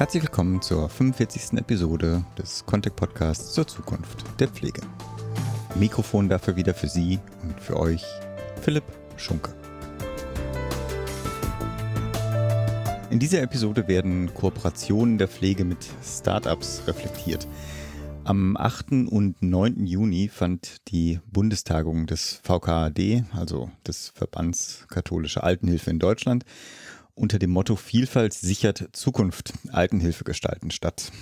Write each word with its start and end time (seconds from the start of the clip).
Herzlich 0.00 0.22
willkommen 0.22 0.62
zur 0.62 0.88
45. 0.88 1.58
Episode 1.58 2.24
des 2.38 2.64
Contact 2.64 2.96
Podcasts 2.96 3.52
zur 3.52 3.66
Zukunft 3.66 4.24
der 4.40 4.48
Pflege. 4.48 4.80
Mikrofon 5.74 6.30
dafür 6.30 6.56
wieder 6.56 6.72
für 6.72 6.88
Sie 6.88 7.18
und 7.42 7.60
für 7.60 7.78
euch 7.78 8.02
Philipp 8.62 8.84
Schunke. 9.18 9.54
In 13.10 13.18
dieser 13.18 13.42
Episode 13.42 13.88
werden 13.88 14.32
Kooperationen 14.32 15.18
der 15.18 15.28
Pflege 15.28 15.66
mit 15.66 15.86
Startups 16.02 16.80
reflektiert. 16.86 17.46
Am 18.24 18.56
8. 18.56 18.92
und 19.10 19.42
9. 19.42 19.84
Juni 19.84 20.28
fand 20.28 20.88
die 20.88 21.20
Bundestagung 21.30 22.06
des 22.06 22.40
VKAD, 22.42 23.24
also 23.32 23.70
des 23.86 24.12
Verbands 24.14 24.86
Katholische 24.88 25.42
Altenhilfe 25.42 25.90
in 25.90 25.98
Deutschland, 25.98 26.46
unter 27.20 27.38
dem 27.38 27.50
Motto 27.50 27.76
Vielfalt 27.76 28.32
sichert 28.32 28.88
Zukunft 28.92 29.52
Altenhilfe 29.70 30.24
gestalten 30.24 30.70
statt. 30.70 31.12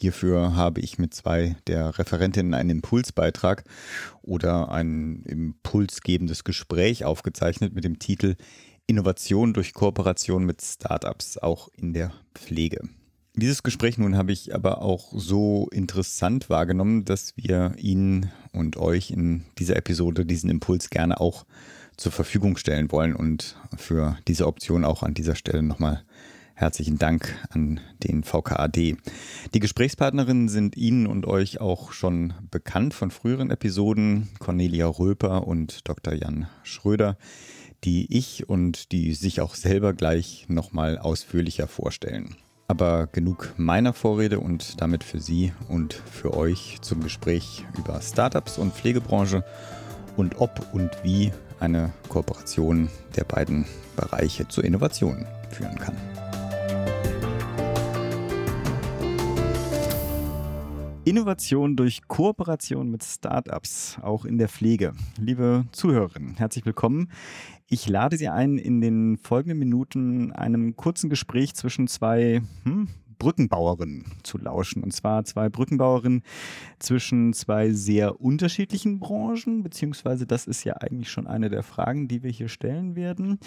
Hierfür 0.00 0.54
habe 0.54 0.80
ich 0.80 0.98
mit 0.98 1.12
zwei 1.12 1.56
der 1.66 1.98
Referentinnen 1.98 2.54
einen 2.54 2.70
Impulsbeitrag 2.70 3.64
oder 4.22 4.70
ein 4.70 5.24
impulsgebendes 5.24 6.44
Gespräch 6.44 7.04
aufgezeichnet 7.04 7.74
mit 7.74 7.82
dem 7.82 7.98
Titel 7.98 8.36
Innovation 8.86 9.52
durch 9.52 9.74
Kooperation 9.74 10.44
mit 10.44 10.62
Startups, 10.62 11.36
auch 11.36 11.68
in 11.76 11.92
der 11.92 12.12
Pflege. 12.34 12.88
Dieses 13.34 13.64
Gespräch 13.64 13.98
nun 13.98 14.16
habe 14.16 14.32
ich 14.32 14.54
aber 14.54 14.80
auch 14.80 15.12
so 15.12 15.68
interessant 15.72 16.48
wahrgenommen, 16.48 17.04
dass 17.04 17.36
wir 17.36 17.74
Ihnen 17.76 18.30
und 18.52 18.76
euch 18.76 19.10
in 19.10 19.44
dieser 19.58 19.76
Episode 19.76 20.24
diesen 20.24 20.50
Impuls 20.50 20.90
gerne 20.90 21.20
auch 21.20 21.44
zur 21.98 22.10
Verfügung 22.10 22.56
stellen 22.56 22.90
wollen 22.90 23.14
und 23.14 23.56
für 23.76 24.16
diese 24.26 24.46
Option 24.46 24.86
auch 24.86 25.02
an 25.02 25.12
dieser 25.12 25.34
Stelle 25.34 25.62
nochmal 25.62 26.02
herzlichen 26.54 26.98
Dank 26.98 27.36
an 27.50 27.80
den 28.02 28.24
VKAD. 28.24 28.96
Die 29.54 29.60
Gesprächspartnerinnen 29.60 30.48
sind 30.48 30.76
Ihnen 30.76 31.06
und 31.06 31.26
euch 31.26 31.60
auch 31.60 31.92
schon 31.92 32.32
bekannt 32.50 32.94
von 32.94 33.10
früheren 33.10 33.50
Episoden, 33.50 34.28
Cornelia 34.38 34.86
Röper 34.86 35.46
und 35.46 35.86
Dr. 35.86 36.14
Jan 36.14 36.48
Schröder 36.62 37.18
die 37.84 38.16
ich 38.16 38.48
und 38.48 38.92
die 38.92 39.14
sich 39.14 39.40
auch 39.40 39.54
selber 39.54 39.94
gleich 39.94 40.46
nochmal 40.48 40.98
ausführlicher 40.98 41.68
vorstellen. 41.68 42.36
Aber 42.66 43.06
genug 43.06 43.54
meiner 43.56 43.94
Vorrede 43.94 44.40
und 44.40 44.80
damit 44.80 45.04
für 45.04 45.20
Sie 45.20 45.52
und 45.68 45.94
für 45.94 46.34
euch 46.34 46.78
zum 46.82 47.02
Gespräch 47.02 47.64
über 47.78 48.00
Startups 48.02 48.58
und 48.58 48.74
Pflegebranche 48.74 49.44
und 50.16 50.40
ob 50.40 50.74
und 50.74 50.90
wie 51.02 51.32
eine 51.60 51.92
Kooperation 52.08 52.88
der 53.16 53.24
beiden 53.24 53.64
Bereiche 53.96 54.46
zur 54.48 54.64
Innovation 54.64 55.26
führen 55.50 55.76
kann. 55.76 55.96
Innovation 61.04 61.74
durch 61.74 62.06
Kooperation 62.06 62.90
mit 62.90 63.02
Startups, 63.02 63.98
auch 64.02 64.26
in 64.26 64.36
der 64.36 64.48
Pflege. 64.48 64.92
Liebe 65.18 65.64
Zuhörerinnen, 65.72 66.36
herzlich 66.36 66.66
willkommen. 66.66 67.10
Ich 67.66 67.88
lade 67.88 68.18
Sie 68.18 68.28
ein, 68.28 68.58
in 68.58 68.82
den 68.82 69.16
folgenden 69.16 69.58
Minuten 69.58 70.32
einem 70.32 70.76
kurzen 70.76 71.08
Gespräch 71.08 71.54
zwischen 71.54 71.86
zwei 71.86 72.42
hm, 72.64 72.88
Brückenbauerinnen 73.18 74.04
zu 74.22 74.38
lauschen. 74.38 74.82
Und 74.82 74.92
zwar 74.92 75.24
zwei 75.24 75.48
Brückenbauerinnen 75.48 76.22
zwischen 76.78 77.32
zwei 77.32 77.70
sehr 77.70 78.20
unterschiedlichen 78.20 79.00
Branchen, 79.00 79.62
beziehungsweise 79.62 80.26
das 80.26 80.46
ist 80.46 80.64
ja 80.64 80.74
eigentlich 80.74 81.10
schon 81.10 81.26
eine 81.26 81.50
der 81.50 81.62
Fragen, 81.62 82.08
die 82.08 82.22
wir 82.22 82.30
hier 82.30 82.48
stellen 82.48 82.96
werden. 82.96 83.38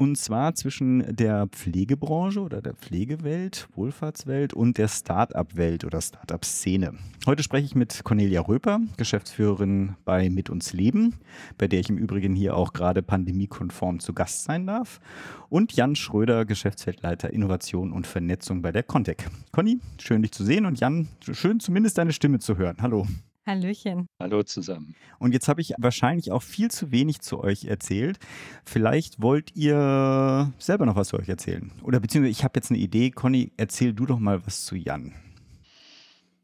Und 0.00 0.16
zwar 0.16 0.54
zwischen 0.54 1.16
der 1.16 1.48
Pflegebranche 1.48 2.40
oder 2.40 2.62
der 2.62 2.74
Pflegewelt, 2.74 3.68
Wohlfahrtswelt 3.74 4.54
und 4.54 4.78
der 4.78 4.86
Start-up-Welt 4.86 5.84
oder 5.84 6.00
Start-up-Szene. 6.00 6.94
Heute 7.26 7.42
spreche 7.42 7.66
ich 7.66 7.74
mit 7.74 8.04
Cornelia 8.04 8.42
Röper, 8.42 8.78
Geschäftsführerin 8.96 9.96
bei 10.04 10.30
Mit 10.30 10.50
uns 10.50 10.72
Leben, 10.72 11.16
bei 11.58 11.66
der 11.66 11.80
ich 11.80 11.90
im 11.90 11.98
Übrigen 11.98 12.36
hier 12.36 12.56
auch 12.56 12.74
gerade 12.74 13.02
pandemiekonform 13.02 13.98
zu 13.98 14.14
Gast 14.14 14.44
sein 14.44 14.68
darf. 14.68 15.00
Und 15.48 15.72
Jan 15.72 15.96
Schröder, 15.96 16.44
Geschäftsfeldleiter 16.44 17.32
Innovation 17.32 17.92
und 17.92 18.06
Vernetzung 18.06 18.62
bei 18.62 18.70
der 18.70 18.84
Contec. 18.84 19.28
Conny, 19.50 19.80
schön 20.00 20.22
dich 20.22 20.30
zu 20.30 20.44
sehen 20.44 20.64
und 20.64 20.78
Jan, 20.78 21.08
schön 21.28 21.58
zumindest 21.58 21.98
deine 21.98 22.12
Stimme 22.12 22.38
zu 22.38 22.56
hören. 22.56 22.76
Hallo. 22.80 23.04
Hallöchen. 23.48 24.10
Hallo 24.20 24.42
zusammen. 24.42 24.94
Und 25.18 25.32
jetzt 25.32 25.48
habe 25.48 25.62
ich 25.62 25.72
wahrscheinlich 25.78 26.30
auch 26.32 26.42
viel 26.42 26.70
zu 26.70 26.92
wenig 26.92 27.22
zu 27.22 27.40
euch 27.40 27.64
erzählt. 27.64 28.18
Vielleicht 28.66 29.22
wollt 29.22 29.56
ihr 29.56 30.52
selber 30.58 30.84
noch 30.84 30.96
was 30.96 31.08
zu 31.08 31.16
euch 31.16 31.30
erzählen. 31.30 31.72
Oder 31.82 31.98
beziehungsweise 31.98 32.30
ich 32.30 32.44
habe 32.44 32.52
jetzt 32.56 32.70
eine 32.70 32.78
Idee. 32.78 33.10
Conny, 33.10 33.52
erzähl 33.56 33.94
du 33.94 34.04
doch 34.04 34.18
mal 34.18 34.44
was 34.46 34.66
zu 34.66 34.76
Jan. 34.76 35.14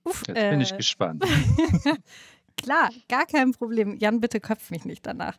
Uff, 0.04 0.22
jetzt 0.26 0.38
äh, 0.38 0.48
bin 0.48 0.62
ich 0.62 0.72
äh. 0.72 0.78
gespannt. 0.78 1.26
Klar, 2.56 2.88
gar 3.10 3.26
kein 3.26 3.52
Problem. 3.52 3.98
Jan, 3.98 4.20
bitte 4.20 4.40
köpf 4.40 4.70
mich 4.70 4.86
nicht 4.86 5.04
danach. 5.04 5.36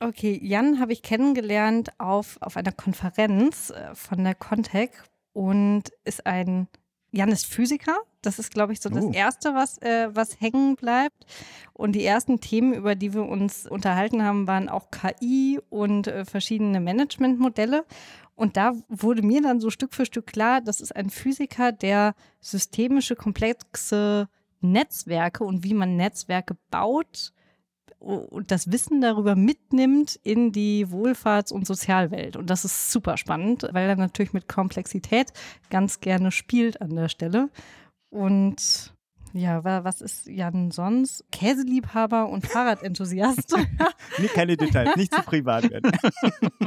Okay, 0.00 0.36
Jan 0.42 0.80
habe 0.80 0.92
ich 0.92 1.02
kennengelernt 1.02 1.90
auf, 1.98 2.38
auf 2.40 2.56
einer 2.56 2.72
Konferenz 2.72 3.70
äh, 3.70 3.94
von 3.94 4.24
der 4.24 4.34
Contec 4.34 5.04
und 5.32 5.84
ist 6.04 6.26
ein 6.26 6.66
Jan 7.16 7.30
ist 7.30 7.46
Physiker. 7.46 7.96
Das 8.22 8.38
ist, 8.38 8.50
glaube 8.50 8.72
ich, 8.72 8.80
so 8.80 8.88
das 8.88 9.04
uh. 9.04 9.12
Erste, 9.12 9.54
was, 9.54 9.78
äh, 9.78 10.08
was 10.12 10.40
hängen 10.40 10.76
bleibt. 10.76 11.26
Und 11.72 11.92
die 11.92 12.04
ersten 12.04 12.40
Themen, 12.40 12.74
über 12.74 12.94
die 12.94 13.14
wir 13.14 13.26
uns 13.26 13.66
unterhalten 13.66 14.22
haben, 14.22 14.46
waren 14.46 14.68
auch 14.68 14.90
KI 14.90 15.58
und 15.70 16.08
äh, 16.08 16.24
verschiedene 16.24 16.80
Managementmodelle. 16.80 17.84
Und 18.34 18.56
da 18.56 18.74
wurde 18.88 19.22
mir 19.22 19.40
dann 19.40 19.60
so 19.60 19.70
Stück 19.70 19.94
für 19.94 20.04
Stück 20.04 20.26
klar, 20.26 20.60
das 20.60 20.80
ist 20.80 20.94
ein 20.94 21.08
Physiker, 21.08 21.72
der 21.72 22.14
systemische, 22.40 23.16
komplexe 23.16 24.28
Netzwerke 24.60 25.44
und 25.44 25.64
wie 25.64 25.74
man 25.74 25.96
Netzwerke 25.96 26.56
baut, 26.70 27.32
und 27.98 28.50
das 28.50 28.70
Wissen 28.70 29.00
darüber 29.00 29.34
mitnimmt 29.34 30.20
in 30.22 30.52
die 30.52 30.86
Wohlfahrts- 30.86 31.52
und 31.52 31.66
Sozialwelt. 31.66 32.36
Und 32.36 32.50
das 32.50 32.64
ist 32.64 32.92
super 32.92 33.16
spannend, 33.16 33.66
weil 33.72 33.88
er 33.88 33.96
natürlich 33.96 34.32
mit 34.32 34.48
Komplexität 34.48 35.32
ganz 35.70 36.00
gerne 36.00 36.30
spielt 36.30 36.80
an 36.80 36.94
der 36.94 37.08
Stelle. 37.08 37.48
Und 38.10 38.92
ja, 39.32 39.64
was 39.64 40.00
ist 40.00 40.26
Jan 40.26 40.70
sonst? 40.70 41.24
Käseliebhaber 41.30 42.28
und 42.28 42.46
Fahrradenthusiast. 42.46 43.54
nee, 44.18 44.28
keine 44.28 44.56
Details, 44.56 44.96
nicht 44.96 45.14
zu 45.14 45.22
privat 45.22 45.70
werden. 45.70 45.92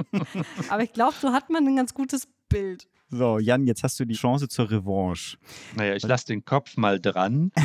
Aber 0.69 0.83
ich 0.83 0.93
glaube, 0.93 1.15
so 1.19 1.31
hat 1.31 1.49
man 1.49 1.65
ein 1.67 1.75
ganz 1.75 1.93
gutes 1.93 2.27
Bild. 2.47 2.87
So, 3.11 3.39
Jan, 3.39 3.65
jetzt 3.65 3.81
hast 3.81 3.99
du 3.99 4.05
die 4.05 4.13
Chance 4.13 4.47
zur 4.49 4.69
Revanche. 4.69 5.37
Naja, 5.75 5.95
ich 5.95 6.03
lasse 6.03 6.27
den 6.27 6.45
Kopf 6.45 6.77
mal 6.77 6.99
dran. 6.99 7.51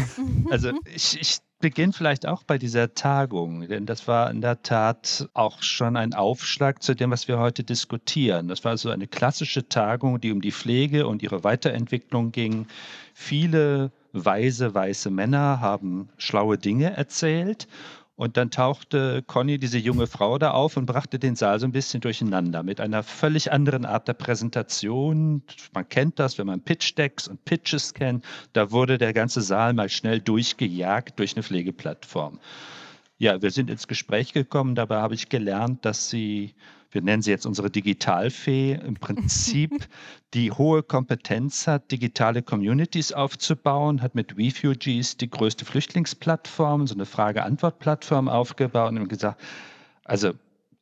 Also 0.50 0.72
ich, 0.94 1.20
ich 1.20 1.38
beginne 1.64 1.94
vielleicht 1.94 2.26
auch 2.26 2.42
bei 2.42 2.58
dieser 2.58 2.92
Tagung, 2.92 3.66
denn 3.68 3.86
das 3.86 4.06
war 4.06 4.30
in 4.30 4.42
der 4.42 4.60
Tat 4.60 5.30
auch 5.32 5.62
schon 5.62 5.96
ein 5.96 6.12
Aufschlag 6.12 6.82
zu 6.82 6.94
dem, 6.94 7.10
was 7.10 7.26
wir 7.26 7.38
heute 7.38 7.64
diskutieren. 7.64 8.48
Das 8.48 8.66
war 8.66 8.76
so 8.76 8.90
eine 8.90 9.06
klassische 9.06 9.66
Tagung, 9.66 10.20
die 10.20 10.30
um 10.30 10.42
die 10.42 10.52
Pflege 10.52 11.06
und 11.06 11.22
ihre 11.22 11.42
Weiterentwicklung 11.42 12.32
ging. 12.32 12.66
Viele 13.14 13.92
weise, 14.12 14.74
weiße 14.74 15.08
Männer 15.08 15.60
haben 15.62 16.10
schlaue 16.18 16.58
Dinge 16.58 16.94
erzählt 16.94 17.66
und 18.16 18.36
dann 18.36 18.50
tauchte 18.50 19.22
Conny, 19.26 19.58
diese 19.58 19.78
junge 19.78 20.06
Frau, 20.06 20.38
da 20.38 20.52
auf 20.52 20.76
und 20.76 20.86
brachte 20.86 21.18
den 21.18 21.34
Saal 21.34 21.58
so 21.58 21.66
ein 21.66 21.72
bisschen 21.72 22.00
durcheinander 22.00 22.62
mit 22.62 22.80
einer 22.80 23.02
völlig 23.02 23.50
anderen 23.50 23.84
Art 23.84 24.06
der 24.06 24.14
Präsentation. 24.14 25.42
Man 25.72 25.88
kennt 25.88 26.20
das, 26.20 26.38
wenn 26.38 26.46
man 26.46 26.60
Pitch-Decks 26.60 27.26
und 27.26 27.44
Pitches 27.44 27.92
kennt. 27.92 28.24
Da 28.52 28.70
wurde 28.70 28.98
der 28.98 29.12
ganze 29.12 29.40
Saal 29.40 29.72
mal 29.72 29.88
schnell 29.88 30.20
durchgejagt 30.20 31.18
durch 31.18 31.34
eine 31.34 31.42
Pflegeplattform. 31.42 32.38
Ja, 33.18 33.42
wir 33.42 33.50
sind 33.50 33.68
ins 33.68 33.88
Gespräch 33.88 34.32
gekommen. 34.32 34.76
Dabei 34.76 34.96
habe 34.96 35.14
ich 35.14 35.28
gelernt, 35.28 35.84
dass 35.84 36.08
sie 36.08 36.54
wir 36.94 37.02
nennen 37.02 37.22
sie 37.22 37.30
jetzt 37.30 37.44
unsere 37.44 37.70
Digitalfee, 37.70 38.74
im 38.74 38.94
Prinzip 38.94 39.88
die 40.34 40.52
hohe 40.52 40.82
Kompetenz 40.82 41.66
hat, 41.66 41.90
digitale 41.90 42.42
Communities 42.42 43.12
aufzubauen, 43.12 44.00
hat 44.00 44.14
mit 44.14 44.38
Refugees 44.38 45.16
die 45.16 45.28
größte 45.28 45.64
Flüchtlingsplattform, 45.64 46.86
so 46.86 46.94
eine 46.94 47.06
Frage-Antwort-Plattform 47.06 48.28
aufgebaut 48.28 48.92
und 48.92 49.08
gesagt, 49.08 49.40
also 50.04 50.32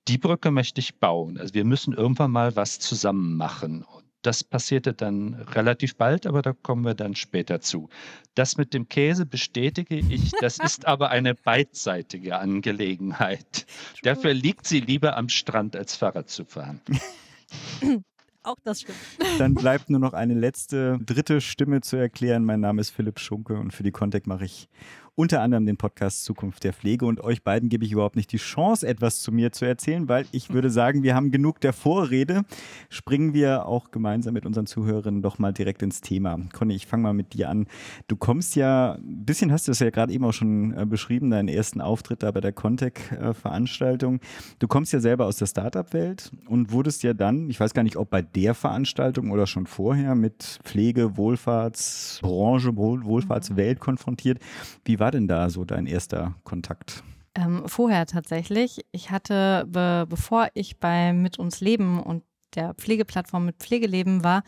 die 0.08 0.18
Brücke 0.18 0.50
möchte 0.50 0.80
ich 0.80 0.98
bauen. 0.98 1.38
Also 1.38 1.54
wir 1.54 1.64
müssen 1.64 1.94
irgendwann 1.94 2.30
mal 2.30 2.56
was 2.56 2.78
zusammen 2.78 3.36
machen. 3.36 3.84
Das 4.22 4.44
passierte 4.44 4.94
dann 4.94 5.34
relativ 5.34 5.96
bald, 5.96 6.26
aber 6.26 6.42
da 6.42 6.52
kommen 6.52 6.84
wir 6.84 6.94
dann 6.94 7.16
später 7.16 7.60
zu. 7.60 7.88
Das 8.34 8.56
mit 8.56 8.72
dem 8.72 8.88
Käse 8.88 9.26
bestätige 9.26 9.96
ich, 9.96 10.30
das 10.40 10.58
ist 10.62 10.86
aber 10.86 11.10
eine 11.10 11.34
beidseitige 11.34 12.38
Angelegenheit. 12.38 13.66
Dafür 14.02 14.32
liegt 14.32 14.66
sie 14.66 14.80
lieber 14.80 15.16
am 15.16 15.28
Strand, 15.28 15.76
als 15.76 15.96
Fahrrad 15.96 16.30
zu 16.30 16.44
fahren. 16.44 16.80
Auch 18.44 18.56
das 18.64 18.80
stimmt. 18.80 18.98
Dann 19.38 19.54
bleibt 19.54 19.88
nur 19.88 20.00
noch 20.00 20.14
eine 20.14 20.34
letzte, 20.34 20.98
dritte 21.00 21.40
Stimme 21.40 21.80
zu 21.80 21.96
erklären. 21.96 22.44
Mein 22.44 22.60
Name 22.60 22.80
ist 22.80 22.90
Philipp 22.90 23.20
Schunke 23.20 23.54
und 23.54 23.72
für 23.72 23.84
die 23.84 23.92
Contact 23.92 24.26
mache 24.26 24.44
ich 24.44 24.68
unter 25.14 25.42
anderem 25.42 25.66
den 25.66 25.76
Podcast 25.76 26.24
Zukunft 26.24 26.64
der 26.64 26.72
Pflege. 26.72 27.04
Und 27.04 27.20
euch 27.20 27.42
beiden 27.42 27.68
gebe 27.68 27.84
ich 27.84 27.92
überhaupt 27.92 28.16
nicht 28.16 28.32
die 28.32 28.38
Chance, 28.38 28.86
etwas 28.86 29.20
zu 29.20 29.30
mir 29.30 29.52
zu 29.52 29.66
erzählen, 29.66 30.08
weil 30.08 30.24
ich 30.32 30.50
würde 30.50 30.70
sagen, 30.70 31.02
wir 31.02 31.14
haben 31.14 31.30
genug 31.30 31.60
der 31.60 31.74
Vorrede. 31.74 32.42
Springen 32.88 33.34
wir 33.34 33.66
auch 33.66 33.90
gemeinsam 33.90 34.32
mit 34.32 34.46
unseren 34.46 34.66
Zuhörerinnen 34.66 35.20
doch 35.20 35.38
mal 35.38 35.52
direkt 35.52 35.82
ins 35.82 36.00
Thema. 36.00 36.38
Conny, 36.54 36.74
ich 36.74 36.86
fange 36.86 37.02
mal 37.02 37.12
mit 37.12 37.34
dir 37.34 37.50
an. 37.50 37.66
Du 38.08 38.16
kommst 38.16 38.56
ja, 38.56 38.94
ein 38.94 39.24
bisschen 39.26 39.52
hast 39.52 39.68
du 39.68 39.72
es 39.72 39.80
ja 39.80 39.90
gerade 39.90 40.12
eben 40.12 40.24
auch 40.24 40.32
schon 40.32 40.72
äh, 40.72 40.86
beschrieben, 40.86 41.30
deinen 41.30 41.48
ersten 41.48 41.82
Auftritt 41.82 42.22
da 42.22 42.30
bei 42.30 42.40
der 42.40 42.52
Contec-Veranstaltung. 42.52 44.20
Du 44.60 44.66
kommst 44.66 44.94
ja 44.94 45.00
selber 45.00 45.26
aus 45.26 45.36
der 45.36 45.46
Startup-Welt 45.46 46.32
und 46.46 46.72
wurdest 46.72 47.02
ja 47.02 47.12
dann, 47.12 47.50
ich 47.50 47.60
weiß 47.60 47.74
gar 47.74 47.82
nicht, 47.82 47.96
ob 47.96 48.08
bei 48.08 48.22
der 48.22 48.54
Veranstaltung 48.54 49.30
oder 49.30 49.46
schon 49.46 49.66
vorher, 49.66 50.14
mit 50.14 50.60
Pflege, 50.64 51.18
Wohlfahrtsbranche, 51.18 52.74
Wohlfahrtswelt 52.76 53.78
konfrontiert. 53.78 54.38
Wie 54.84 55.01
war 55.02 55.10
denn 55.10 55.26
da 55.26 55.50
so 55.50 55.64
dein 55.64 55.86
erster 55.86 56.36
Kontakt? 56.44 57.02
Ähm, 57.34 57.64
vorher 57.66 58.06
tatsächlich. 58.06 58.84
Ich 58.92 59.10
hatte, 59.10 59.66
be 59.66 60.06
bevor 60.08 60.48
ich 60.54 60.78
bei 60.78 61.12
Mit 61.12 61.40
uns 61.40 61.60
Leben 61.60 62.00
und 62.00 62.22
der 62.54 62.74
Pflegeplattform 62.74 63.46
mit 63.46 63.56
Pflegeleben 63.56 64.22
war, 64.22 64.44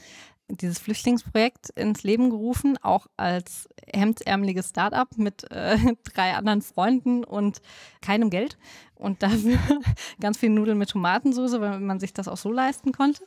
dieses 0.49 0.79
Flüchtlingsprojekt 0.79 1.71
ins 1.71 2.05
Leben 2.05 2.31
gerufen, 2.31 2.77
auch 2.83 3.09
als 3.17 3.69
hemdsärmeliges 3.93 4.69
Startup 4.69 5.09
mit 5.17 5.51
äh, 5.51 5.77
drei 6.15 6.35
anderen 6.35 6.63
Freunden 6.63 7.25
und 7.25 7.61
keinem 8.01 8.31
Geld 8.31 8.57
und 8.95 9.25
dafür 9.25 9.59
ganz 10.21 10.39
viel 10.39 10.51
Nudeln 10.51 10.79
mit 10.79 10.91
Tomatensauce, 10.91 11.61
weil 11.61 11.81
man 11.81 11.99
sich 11.99 12.13
das 12.13 12.29
auch 12.29 12.37
so 12.37 12.53
leisten 12.53 12.93
konnte 12.93 13.27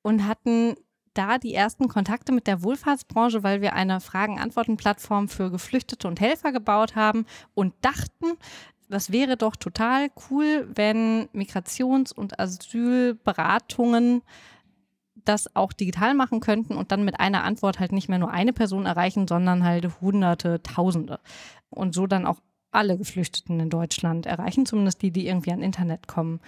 und 0.00 0.26
hatten 0.26 0.76
da 1.14 1.38
die 1.38 1.54
ersten 1.54 1.88
Kontakte 1.88 2.32
mit 2.32 2.46
der 2.46 2.62
Wohlfahrtsbranche, 2.62 3.42
weil 3.42 3.60
wir 3.60 3.72
eine 3.72 4.00
Fragen-Antworten-Plattform 4.00 5.28
für 5.28 5.50
Geflüchtete 5.50 6.06
und 6.08 6.20
Helfer 6.20 6.52
gebaut 6.52 6.96
haben 6.96 7.26
und 7.54 7.74
dachten, 7.80 8.36
das 8.88 9.10
wäre 9.10 9.36
doch 9.36 9.56
total 9.56 10.08
cool, 10.30 10.68
wenn 10.74 11.28
Migrations- 11.32 12.12
und 12.12 12.38
Asylberatungen 12.38 14.22
das 15.24 15.54
auch 15.56 15.72
digital 15.72 16.14
machen 16.14 16.40
könnten 16.40 16.76
und 16.76 16.92
dann 16.92 17.04
mit 17.04 17.18
einer 17.18 17.44
Antwort 17.44 17.80
halt 17.80 17.92
nicht 17.92 18.08
mehr 18.08 18.18
nur 18.18 18.30
eine 18.30 18.52
Person 18.52 18.84
erreichen, 18.84 19.26
sondern 19.26 19.64
halt 19.64 20.00
Hunderte, 20.00 20.62
Tausende. 20.62 21.18
Und 21.70 21.94
so 21.94 22.06
dann 22.06 22.26
auch 22.26 22.40
alle 22.70 22.98
Geflüchteten 22.98 23.58
in 23.60 23.70
Deutschland 23.70 24.26
erreichen, 24.26 24.66
zumindest 24.66 25.00
die, 25.02 25.12
die 25.12 25.28
irgendwie 25.28 25.52
an 25.52 25.62
Internet 25.62 26.08
kommen. 26.08 26.40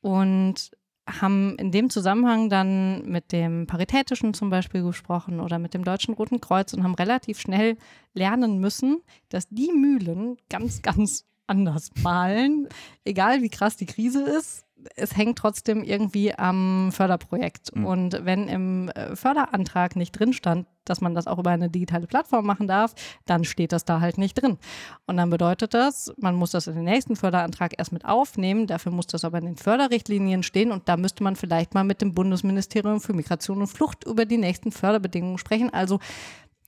Und 0.00 0.70
haben 1.06 1.56
in 1.56 1.70
dem 1.70 1.90
Zusammenhang 1.90 2.48
dann 2.48 3.06
mit 3.06 3.32
dem 3.32 3.66
Paritätischen 3.66 4.34
zum 4.34 4.50
Beispiel 4.50 4.82
gesprochen 4.82 5.40
oder 5.40 5.58
mit 5.58 5.74
dem 5.74 5.84
Deutschen 5.84 6.14
Roten 6.14 6.40
Kreuz 6.40 6.72
und 6.72 6.82
haben 6.82 6.94
relativ 6.94 7.38
schnell 7.38 7.76
lernen 8.14 8.58
müssen, 8.58 9.02
dass 9.28 9.48
die 9.48 9.72
Mühlen 9.72 10.36
ganz, 10.48 10.82
ganz 10.82 11.26
anders 11.46 11.90
malen, 12.02 12.68
egal 13.04 13.42
wie 13.42 13.50
krass 13.50 13.76
die 13.76 13.86
Krise 13.86 14.22
ist 14.22 14.64
es 14.96 15.16
hängt 15.16 15.38
trotzdem 15.38 15.82
irgendwie 15.82 16.34
am 16.34 16.90
Förderprojekt. 16.92 17.74
Mhm. 17.74 17.86
Und 17.86 18.20
wenn 18.24 18.48
im 18.48 18.88
äh, 18.90 19.16
Förderantrag 19.16 19.96
nicht 19.96 20.12
drin 20.12 20.32
stand, 20.32 20.66
dass 20.84 21.00
man 21.00 21.14
das 21.14 21.26
auch 21.26 21.38
über 21.38 21.50
eine 21.50 21.70
digitale 21.70 22.06
Plattform 22.06 22.46
machen 22.46 22.66
darf, 22.66 22.94
dann 23.26 23.44
steht 23.44 23.72
das 23.72 23.84
da 23.84 24.00
halt 24.00 24.18
nicht 24.18 24.34
drin. 24.34 24.58
Und 25.06 25.16
dann 25.16 25.30
bedeutet 25.30 25.74
das, 25.74 26.12
man 26.16 26.34
muss 26.34 26.50
das 26.50 26.66
in 26.66 26.74
den 26.74 26.84
nächsten 26.84 27.16
Förderantrag 27.16 27.74
erst 27.78 27.92
mit 27.92 28.04
aufnehmen. 28.04 28.66
Dafür 28.66 28.92
muss 28.92 29.06
das 29.06 29.24
aber 29.24 29.38
in 29.38 29.46
den 29.46 29.56
Förderrichtlinien 29.56 30.42
stehen. 30.42 30.72
Und 30.72 30.88
da 30.88 30.96
müsste 30.96 31.22
man 31.22 31.36
vielleicht 31.36 31.74
mal 31.74 31.84
mit 31.84 32.00
dem 32.00 32.14
Bundesministerium 32.14 33.00
für 33.00 33.12
Migration 33.12 33.60
und 33.60 33.66
Flucht 33.66 34.04
über 34.04 34.24
die 34.24 34.38
nächsten 34.38 34.72
Förderbedingungen 34.72 35.38
sprechen. 35.38 35.70
Also 35.70 35.98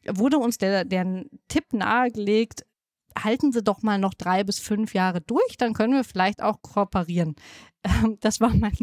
wurde 0.08 0.38
uns 0.38 0.58
der, 0.58 0.84
der 0.84 1.24
Tipp 1.48 1.72
nahegelegt, 1.72 2.64
halten 3.22 3.52
Sie 3.52 3.62
doch 3.62 3.82
mal 3.82 3.98
noch 3.98 4.14
drei 4.14 4.44
bis 4.44 4.58
fünf 4.58 4.94
Jahre 4.94 5.20
durch, 5.20 5.56
dann 5.58 5.72
können 5.72 5.94
wir 5.94 6.04
vielleicht 6.04 6.42
auch 6.42 6.60
kooperieren. 6.62 7.34
Ähm, 7.82 8.18
das 8.20 8.40
war 8.40 8.54
mein, 8.54 8.76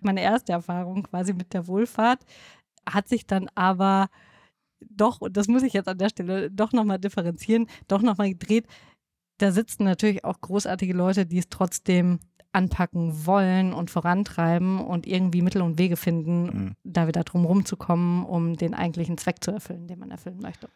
meine 0.00 0.22
erste 0.22 0.52
Erfahrung 0.52 1.04
quasi 1.04 1.32
mit 1.32 1.52
der 1.52 1.66
Wohlfahrt. 1.66 2.20
Hat 2.88 3.08
sich 3.08 3.26
dann 3.26 3.48
aber 3.54 4.08
doch, 4.80 5.20
und 5.20 5.36
das 5.36 5.48
muss 5.48 5.62
ich 5.62 5.72
jetzt 5.72 5.88
an 5.88 5.98
der 5.98 6.08
Stelle 6.08 6.50
doch 6.50 6.72
nochmal 6.72 6.98
differenzieren, 6.98 7.66
doch 7.88 8.02
nochmal 8.02 8.30
gedreht. 8.30 8.66
Da 9.38 9.52
sitzen 9.52 9.84
natürlich 9.84 10.24
auch 10.24 10.40
großartige 10.40 10.94
Leute, 10.94 11.26
die 11.26 11.38
es 11.38 11.48
trotzdem 11.48 12.18
anpacken 12.52 13.26
wollen 13.26 13.74
und 13.74 13.90
vorantreiben 13.90 14.80
und 14.80 15.06
irgendwie 15.06 15.42
Mittel 15.42 15.60
und 15.60 15.78
Wege 15.78 15.96
finden, 15.96 16.44
mhm. 16.44 16.72
da 16.84 17.06
wieder 17.06 17.22
drum 17.22 17.44
rumzukommen, 17.44 18.24
um 18.24 18.56
den 18.56 18.72
eigentlichen 18.72 19.18
Zweck 19.18 19.44
zu 19.44 19.50
erfüllen, 19.50 19.88
den 19.88 19.98
man 19.98 20.10
erfüllen 20.10 20.40
möchte. 20.40 20.68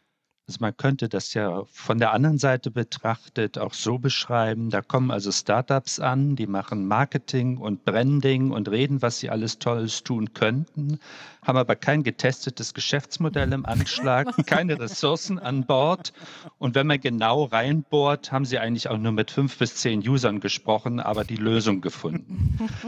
Also 0.51 0.59
man 0.63 0.77
könnte 0.77 1.09
das 1.09 1.33
ja 1.35 1.63
von 1.71 1.99
der 1.99 2.13
anderen 2.13 2.39
Seite 2.39 2.73
betrachtet 2.73 3.57
auch 3.57 3.73
so 3.73 4.01
beschreiben, 4.01 4.69
da 4.71 4.83
kommen 4.83 5.13
also 5.13 5.31
Startups 5.31 6.01
an, 6.01 6.35
die 6.35 6.49
machen 6.49 6.89
Marketing 6.89 7.57
und 7.57 7.85
Branding 7.85 8.51
und 8.51 8.69
reden, 8.69 9.01
was 9.01 9.21
sie 9.21 9.31
alles 9.31 9.61
Tolles 9.61 10.03
tun 10.03 10.35
könnten, 10.35 10.99
haben 11.45 11.57
aber 11.57 11.77
kein 11.77 12.03
getestetes 12.03 12.75
Geschäftsmodell 12.75 13.53
im 13.53 13.65
Anschlag, 13.65 14.27
keine 14.47 14.81
Ressourcen 14.81 15.39
an 15.39 15.67
Bord 15.67 16.13
und 16.59 16.75
wenn 16.75 16.89
man 16.89 17.01
genau 17.01 17.45
reinbohrt, 17.45 18.33
haben 18.33 18.45
sie 18.45 18.59
eigentlich 18.59 18.89
auch 18.89 18.99
nur 18.99 19.13
mit 19.13 19.31
fünf 19.31 19.57
bis 19.57 19.77
zehn 19.77 20.01
Usern 20.01 20.41
gesprochen, 20.41 20.99
aber 20.99 21.23
die 21.23 21.37
Lösung 21.37 21.81
gefunden. 21.81 22.59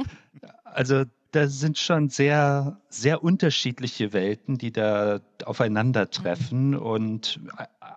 Also 0.74 1.04
da 1.32 1.48
sind 1.48 1.78
schon 1.78 2.10
sehr, 2.10 2.78
sehr 2.88 3.24
unterschiedliche 3.24 4.12
Welten, 4.12 4.58
die 4.58 4.70
da 4.70 5.20
aufeinandertreffen 5.44 6.70
mhm. 6.70 6.78
und 6.78 7.40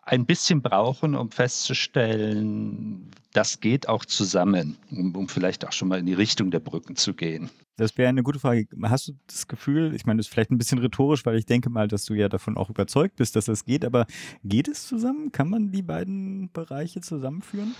ein 0.04 0.26
bisschen 0.26 0.62
brauchen, 0.62 1.16
um 1.16 1.32
festzustellen, 1.32 3.12
das 3.34 3.60
geht 3.60 3.90
auch 3.90 4.06
zusammen, 4.06 4.78
um, 4.90 5.16
um 5.16 5.28
vielleicht 5.28 5.68
auch 5.68 5.74
schon 5.74 5.90
mal 5.90 6.00
in 6.00 6.06
die 6.06 6.14
Richtung 6.14 6.50
der 6.50 6.62
Brücken 6.62 6.96
zu 6.96 7.14
gehen. 7.14 7.50
Das 7.76 7.98
wäre 7.98 8.08
eine 8.08 8.24
gute 8.24 8.40
Frage. 8.40 8.68
Hast 8.84 9.10
du 9.10 9.14
das 9.28 9.48
Gefühl, 9.48 9.94
ich 9.94 10.06
meine, 10.06 10.18
das 10.18 10.28
ist 10.28 10.34
vielleicht 10.34 10.52
ein 10.52 10.58
bisschen 10.58 10.80
rhetorisch, 10.80 11.26
weil 11.26 11.38
ich 11.38 11.46
denke 11.46 11.70
mal, 11.70 11.90
dass 11.90 12.06
du 12.06 12.14
ja 12.14 12.30
davon 12.30 12.56
auch 12.56 12.70
überzeugt 12.70 13.18
bist, 13.18 13.36
dass 13.36 13.46
das 13.46 13.66
geht, 13.66 13.84
aber 13.84 14.06
geht 14.46 14.70
es 14.70 14.88
zusammen? 14.88 15.34
Kann 15.34 15.50
man 15.50 15.72
die 15.72 15.82
beiden 15.82 16.50
Bereiche 16.54 17.02
zusammenführen? 17.02 17.76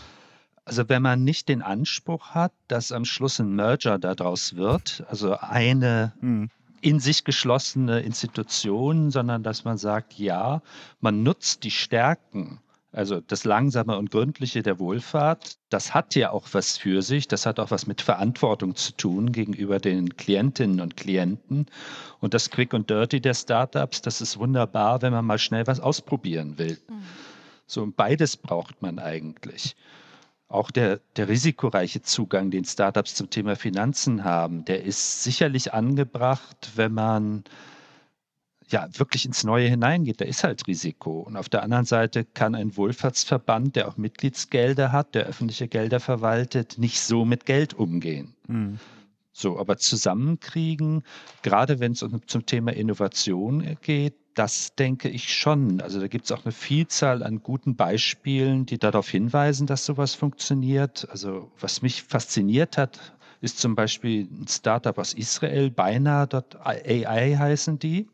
Also 0.66 0.90
wenn 0.90 1.04
man 1.04 1.24
nicht 1.24 1.48
den 1.48 1.62
Anspruch 1.62 2.32
hat, 2.32 2.52
dass 2.68 2.92
am 2.92 3.06
Schluss 3.06 3.40
ein 3.40 3.56
Merger 3.56 4.00
daraus 4.00 4.56
wird, 4.56 5.04
also 5.08 5.38
eine 5.38 6.14
hm. 6.20 6.50
in 6.82 7.00
sich 7.00 7.24
geschlossene 7.24 8.00
Institution, 8.00 9.12
sondern 9.12 9.44
dass 9.44 9.64
man 9.64 9.78
sagt, 9.78 10.14
ja, 10.14 10.64
man 11.02 11.22
nutzt 11.22 11.64
die 11.64 11.72
Stärken, 11.72 12.60
also 12.92 13.22
das 13.22 13.44
Langsame 13.44 13.96
und 13.96 14.10
Gründliche 14.10 14.64
der 14.64 14.80
Wohlfahrt, 14.80 15.60
das 15.70 15.94
hat 15.94 16.16
ja 16.16 16.32
auch 16.32 16.48
was 16.54 16.80
für 16.80 17.04
sich, 17.04 17.28
das 17.28 17.46
hat 17.46 17.60
auch 17.60 17.70
was 17.70 17.86
mit 17.86 18.02
Verantwortung 18.02 18.76
zu 18.76 18.94
tun 18.94 19.34
gegenüber 19.34 19.80
den 19.80 20.18
Klientinnen 20.18 20.82
und 20.82 20.98
Klienten. 20.98 21.68
Und 22.22 22.34
das 22.34 22.50
Quick 22.50 22.74
und 22.74 22.90
Dirty 22.90 23.22
der 23.22 23.36
Startups, 23.36 24.02
das 24.02 24.20
ist 24.20 24.40
wunderbar, 24.40 25.04
wenn 25.04 25.14
man 25.14 25.26
mal 25.26 25.38
schnell 25.38 25.68
was 25.68 25.80
ausprobieren 25.80 26.58
will. 26.58 26.80
Mhm. 26.90 27.04
So, 27.68 27.92
beides 27.96 28.38
braucht 28.38 28.82
man 28.82 28.98
eigentlich 28.98 29.76
auch 30.48 30.72
der, 30.72 31.00
der 31.16 31.28
risikoreiche 31.28 32.02
Zugang, 32.02 32.52
den 32.52 32.66
Startups 32.66 33.16
zum 33.16 33.30
Thema 33.30 33.56
Finanzen 33.56 34.24
haben, 34.24 34.66
der 34.66 34.84
ist 34.84 35.24
sicherlich 35.24 35.74
angebracht, 35.74 36.72
wenn 36.76 36.94
man 36.94 37.44
ja 38.70 38.88
wirklich 38.98 39.26
ins 39.26 39.44
Neue 39.44 39.68
hineingeht. 39.68 40.22
Da 40.22 40.26
ist 40.26 40.44
halt 40.44 40.68
Risiko. 40.68 41.20
Und 41.22 41.38
auf 41.38 41.50
der 41.50 41.64
anderen 41.64 41.86
Seite 41.86 42.26
kann 42.26 42.56
ein 42.56 42.78
Wohlfahrtsverband, 42.78 43.76
der 43.76 43.88
auch 43.88 43.98
Mitgliedsgelder 43.98 44.92
hat, 44.92 45.16
der 45.16 45.26
öffentliche 45.26 45.68
Gelder 45.68 46.00
verwaltet, 46.00 46.78
nicht 46.78 47.02
so 47.02 47.26
mit 47.26 47.46
Geld 47.46 47.74
umgehen. 47.74 48.36
Mhm. 48.48 48.80
So, 49.38 49.60
aber 49.60 49.76
zusammenkriegen, 49.76 51.04
gerade 51.42 51.82
wenn 51.82 51.92
es 51.92 52.06
zum 52.26 52.46
Thema 52.46 52.72
Innovation 52.72 53.76
geht, 53.82 54.16
das 54.34 54.76
denke 54.76 55.10
ich 55.10 55.34
schon. 55.34 55.82
Also 55.82 56.00
da 56.00 56.08
gibt 56.08 56.24
es 56.24 56.32
auch 56.32 56.46
eine 56.46 56.54
Vielzahl 56.54 57.22
an 57.22 57.44
guten 57.44 57.76
Beispielen, 57.76 58.66
die 58.66 58.78
darauf 58.78 59.10
hinweisen, 59.10 59.68
dass 59.68 59.84
sowas 59.86 60.16
funktioniert. 60.16 61.06
Also 61.10 61.52
was 61.60 61.82
mich 61.82 62.04
fasziniert 62.04 62.78
hat, 62.78 63.14
ist 63.42 63.60
zum 63.60 63.76
Beispiel 63.76 64.26
ein 64.32 64.48
Startup 64.48 64.98
aus 64.98 65.14
Israel, 65.14 65.70
beinahe.ai 65.70 67.36
heißen 67.38 67.78
die. 67.78 68.08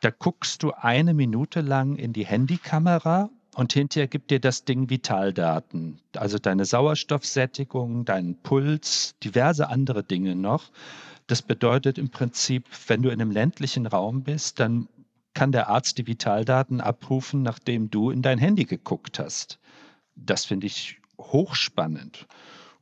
Da 0.00 0.10
guckst 0.10 0.64
du 0.64 0.72
eine 0.72 1.14
Minute 1.14 1.60
lang 1.60 1.94
in 1.94 2.12
die 2.12 2.26
Handykamera 2.26 3.30
und 3.54 3.72
hinterher 3.72 4.06
gibt 4.06 4.30
dir 4.30 4.40
das 4.40 4.64
Ding 4.64 4.90
Vitaldaten, 4.90 6.00
also 6.16 6.38
deine 6.38 6.64
Sauerstoffsättigung, 6.64 8.04
deinen 8.04 8.36
Puls, 8.42 9.16
diverse 9.22 9.68
andere 9.68 10.04
Dinge 10.04 10.36
noch. 10.36 10.70
Das 11.26 11.42
bedeutet 11.42 11.98
im 11.98 12.10
Prinzip, 12.10 12.66
wenn 12.86 13.02
du 13.02 13.10
in 13.10 13.20
einem 13.20 13.30
ländlichen 13.30 13.86
Raum 13.86 14.22
bist, 14.22 14.60
dann 14.60 14.88
kann 15.34 15.52
der 15.52 15.68
Arzt 15.68 15.98
die 15.98 16.06
Vitaldaten 16.06 16.80
abrufen, 16.80 17.42
nachdem 17.42 17.90
du 17.90 18.10
in 18.10 18.22
dein 18.22 18.38
Handy 18.38 18.64
geguckt 18.64 19.18
hast. 19.18 19.58
Das 20.16 20.44
finde 20.44 20.66
ich 20.66 21.00
hochspannend. 21.18 22.26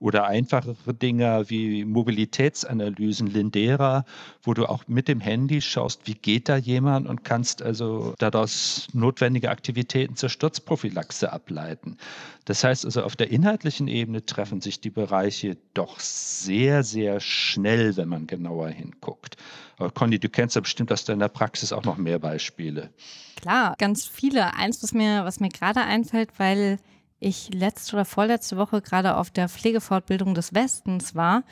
Oder 0.01 0.27
einfachere 0.27 0.95
Dinge 0.95 1.45
wie 1.49 1.85
Mobilitätsanalysen, 1.85 3.27
Lindera, 3.27 4.05
wo 4.43 4.55
du 4.55 4.67
auch 4.67 4.87
mit 4.87 5.09
dem 5.09 5.21
Handy 5.21 5.61
schaust, 5.61 6.07
wie 6.07 6.15
geht 6.15 6.49
da 6.49 6.57
jemand 6.57 7.09
und 7.09 7.25
kannst 7.25 7.63
also 7.63 8.15
daraus 8.19 8.87
notwendige 8.93 9.51
Aktivitäten 9.51 10.17
zur 10.17 10.29
Sturzprophylaxe 10.29 11.33
ableiten. 11.33 11.97
Das 12.45 12.65
heißt 12.65 12.85
also, 12.85 13.03
auf 13.03 13.17
der 13.17 13.31
inhaltlichen 13.31 13.89
Ebene 13.89 14.25
treffen 14.25 14.61
sich 14.61 14.81
die 14.81 14.91
Bereiche 14.91 15.57
doch 15.75 16.01
sehr, 16.01 16.83
sehr 16.83 17.21
schnell, 17.21 17.97
wenn 17.97 18.09
man 18.09 18.27
genauer 18.27 18.69
hinguckt. 18.69 19.37
Aber 19.77 19.91
Conny, 19.91 20.19
du 20.19 20.29
kennst 20.29 20.57
ja 20.57 20.61
bestimmt 20.61 20.93
aus 20.93 21.05
deiner 21.05 21.29
Praxis 21.29 21.73
auch 21.73 21.85
noch 21.85 21.97
mehr 21.97 22.19
Beispiele. 22.19 22.91
Klar, 23.37 23.75
ganz 23.79 24.07
viele. 24.07 24.55
Eins, 24.55 24.83
was 24.83 24.93
mir, 24.93 25.25
was 25.25 25.41
mir 25.41 25.51
gerade 25.51 25.83
einfällt, 25.83 26.31
weil 26.39 26.79
ich 27.21 27.53
letzte 27.53 27.97
oder 27.97 28.05
vorletzte 28.05 28.57
Woche 28.57 28.81
gerade 28.81 29.17
auf 29.17 29.31
der 29.31 29.49
Pflegefortbildung 29.49 30.35
des 30.35 30.55
Westens 30.55 31.15
war 31.15 31.43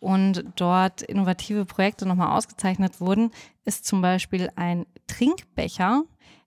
und 0.00 0.44
dort 0.56 1.02
innovative 1.02 1.64
Projekte 1.64 2.06
nochmal 2.06 2.36
ausgezeichnet 2.36 3.00
wurden, 3.00 3.30
ist 3.64 3.84
zum 3.86 4.02
Beispiel 4.02 4.50
ein 4.56 4.86
Trinkbecher, 5.06 6.02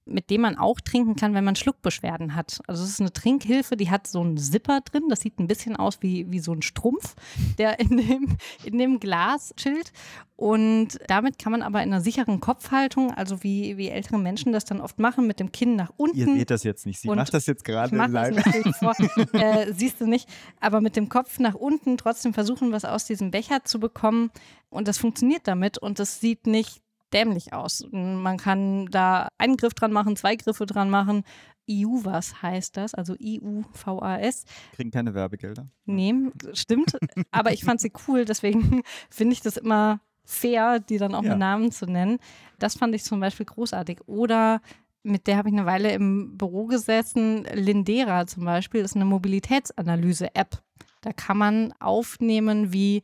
mit 0.10 0.30
dem 0.30 0.42
man 0.42 0.58
auch 0.58 0.80
trinken 0.80 1.16
kann, 1.16 1.34
wenn 1.34 1.44
man 1.44 1.56
Schluckbeschwerden 1.56 2.36
hat. 2.36 2.60
Also 2.68 2.84
es 2.84 2.90
ist 2.90 3.00
eine 3.00 3.14
Trinkhilfe, 3.14 3.78
die 3.78 3.90
hat 3.90 4.08
so 4.08 4.22
einen 4.22 4.38
Zipper 4.38 4.82
drin. 4.82 5.04
Das 5.10 5.22
sieht 5.22 5.40
ein 5.40 5.48
bisschen 5.48 5.76
aus 5.76 6.02
wie, 6.02 6.30
wie 6.32 6.40
so 6.40 6.54
ein 6.54 6.62
Strumpf, 6.62 7.16
der 7.58 7.80
in 7.80 7.98
dem, 7.98 8.38
in 8.64 8.78
dem 8.78 9.00
Glas 9.00 9.54
chillt. 9.56 9.92
Und 10.36 11.00
damit 11.08 11.38
kann 11.38 11.52
man 11.52 11.62
aber 11.62 11.84
in 11.84 11.92
einer 11.92 12.02
sicheren 12.02 12.40
Kopfhaltung, 12.40 13.12
also 13.12 13.44
wie, 13.44 13.76
wie 13.76 13.90
ältere 13.90 14.18
Menschen 14.18 14.54
das 14.54 14.64
dann 14.64 14.80
oft 14.80 14.98
machen, 14.98 15.28
mit 15.28 15.42
dem 15.42 15.52
Kinn 15.52 15.76
nach 15.76 15.92
unten. 15.98 16.18
Ihr 16.18 16.34
seht 16.34 16.50
das 16.50 16.64
jetzt 16.64 16.86
nicht. 16.86 17.02
Sie 17.02 17.10
macht 17.10 17.34
das 17.34 17.46
jetzt 17.46 17.66
gerade 17.66 17.94
live. 17.94 18.42
Vor. 18.80 18.94
äh, 19.34 19.74
siehst 19.74 20.00
du 20.00 20.08
nicht. 20.08 20.30
Aber 20.62 20.80
mit 20.80 20.96
dem 20.96 21.10
Kopf 21.10 21.40
nach 21.40 21.56
unten 21.56 21.98
trotzdem 21.98 22.34
versuchen, 22.34 22.72
was 22.72 22.86
aus 22.86 23.06
diesem 23.06 23.32
Becher 23.32 23.66
zu 23.66 23.82
bekommen. 23.82 24.32
Und 24.70 24.88
das 24.88 24.98
funktioniert 24.98 25.42
damit. 25.46 25.78
Und 25.78 26.00
das 26.00 26.22
sieht 26.22 26.48
nicht 26.48 26.82
dämlich 27.14 27.54
aus. 27.54 27.86
Man 27.92 28.38
kann 28.38 28.88
da 28.88 29.30
einen 29.38 29.58
Griff 29.58 29.74
dran 29.74 29.92
machen, 29.92 30.16
zwei 30.16 30.36
Griffe 30.36 30.66
dran 30.66 30.90
machen. 30.90 31.24
EU 31.70 32.04
was 32.04 32.42
heißt 32.42 32.78
das, 32.78 32.96
also 32.96 33.16
IUVAS. 33.20 34.46
Kriegen 34.74 34.92
keine 34.92 35.14
Werbegelder. 35.14 35.68
Nee, 35.86 36.14
stimmt. 36.54 36.98
Aber 37.32 37.54
ich 37.54 37.64
fand 37.64 37.80
sie 37.80 37.92
cool, 38.08 38.26
deswegen 38.26 38.82
finde 39.10 39.34
ich 39.34 39.42
das 39.42 39.58
immer 39.58 40.00
fair, 40.26 40.80
die 40.80 40.98
dann 40.98 41.16
auch 41.16 41.24
ja. 41.24 41.32
mit 41.32 41.40
Namen 41.40 41.72
zu 41.72 41.86
nennen. 41.86 42.18
Das 42.58 42.76
fand 42.76 42.96
ich 42.96 43.04
zum 43.04 43.20
Beispiel 43.20 43.46
großartig. 43.46 44.08
Oder 44.08 44.62
mit 45.04 45.28
der 45.28 45.38
habe 45.38 45.50
ich 45.50 45.56
eine 45.56 45.66
Weile 45.66 45.92
im 45.92 46.38
Büro 46.38 46.66
gesessen. 46.66 47.46
Lindera 47.54 48.28
zum 48.28 48.46
Beispiel 48.46 48.82
ist 48.82 48.96
eine 48.96 49.06
Mobilitätsanalyse-App. 49.06 50.62
Da 51.02 51.14
kann 51.14 51.38
man 51.38 51.74
aufnehmen, 51.80 52.74
wie 52.74 53.04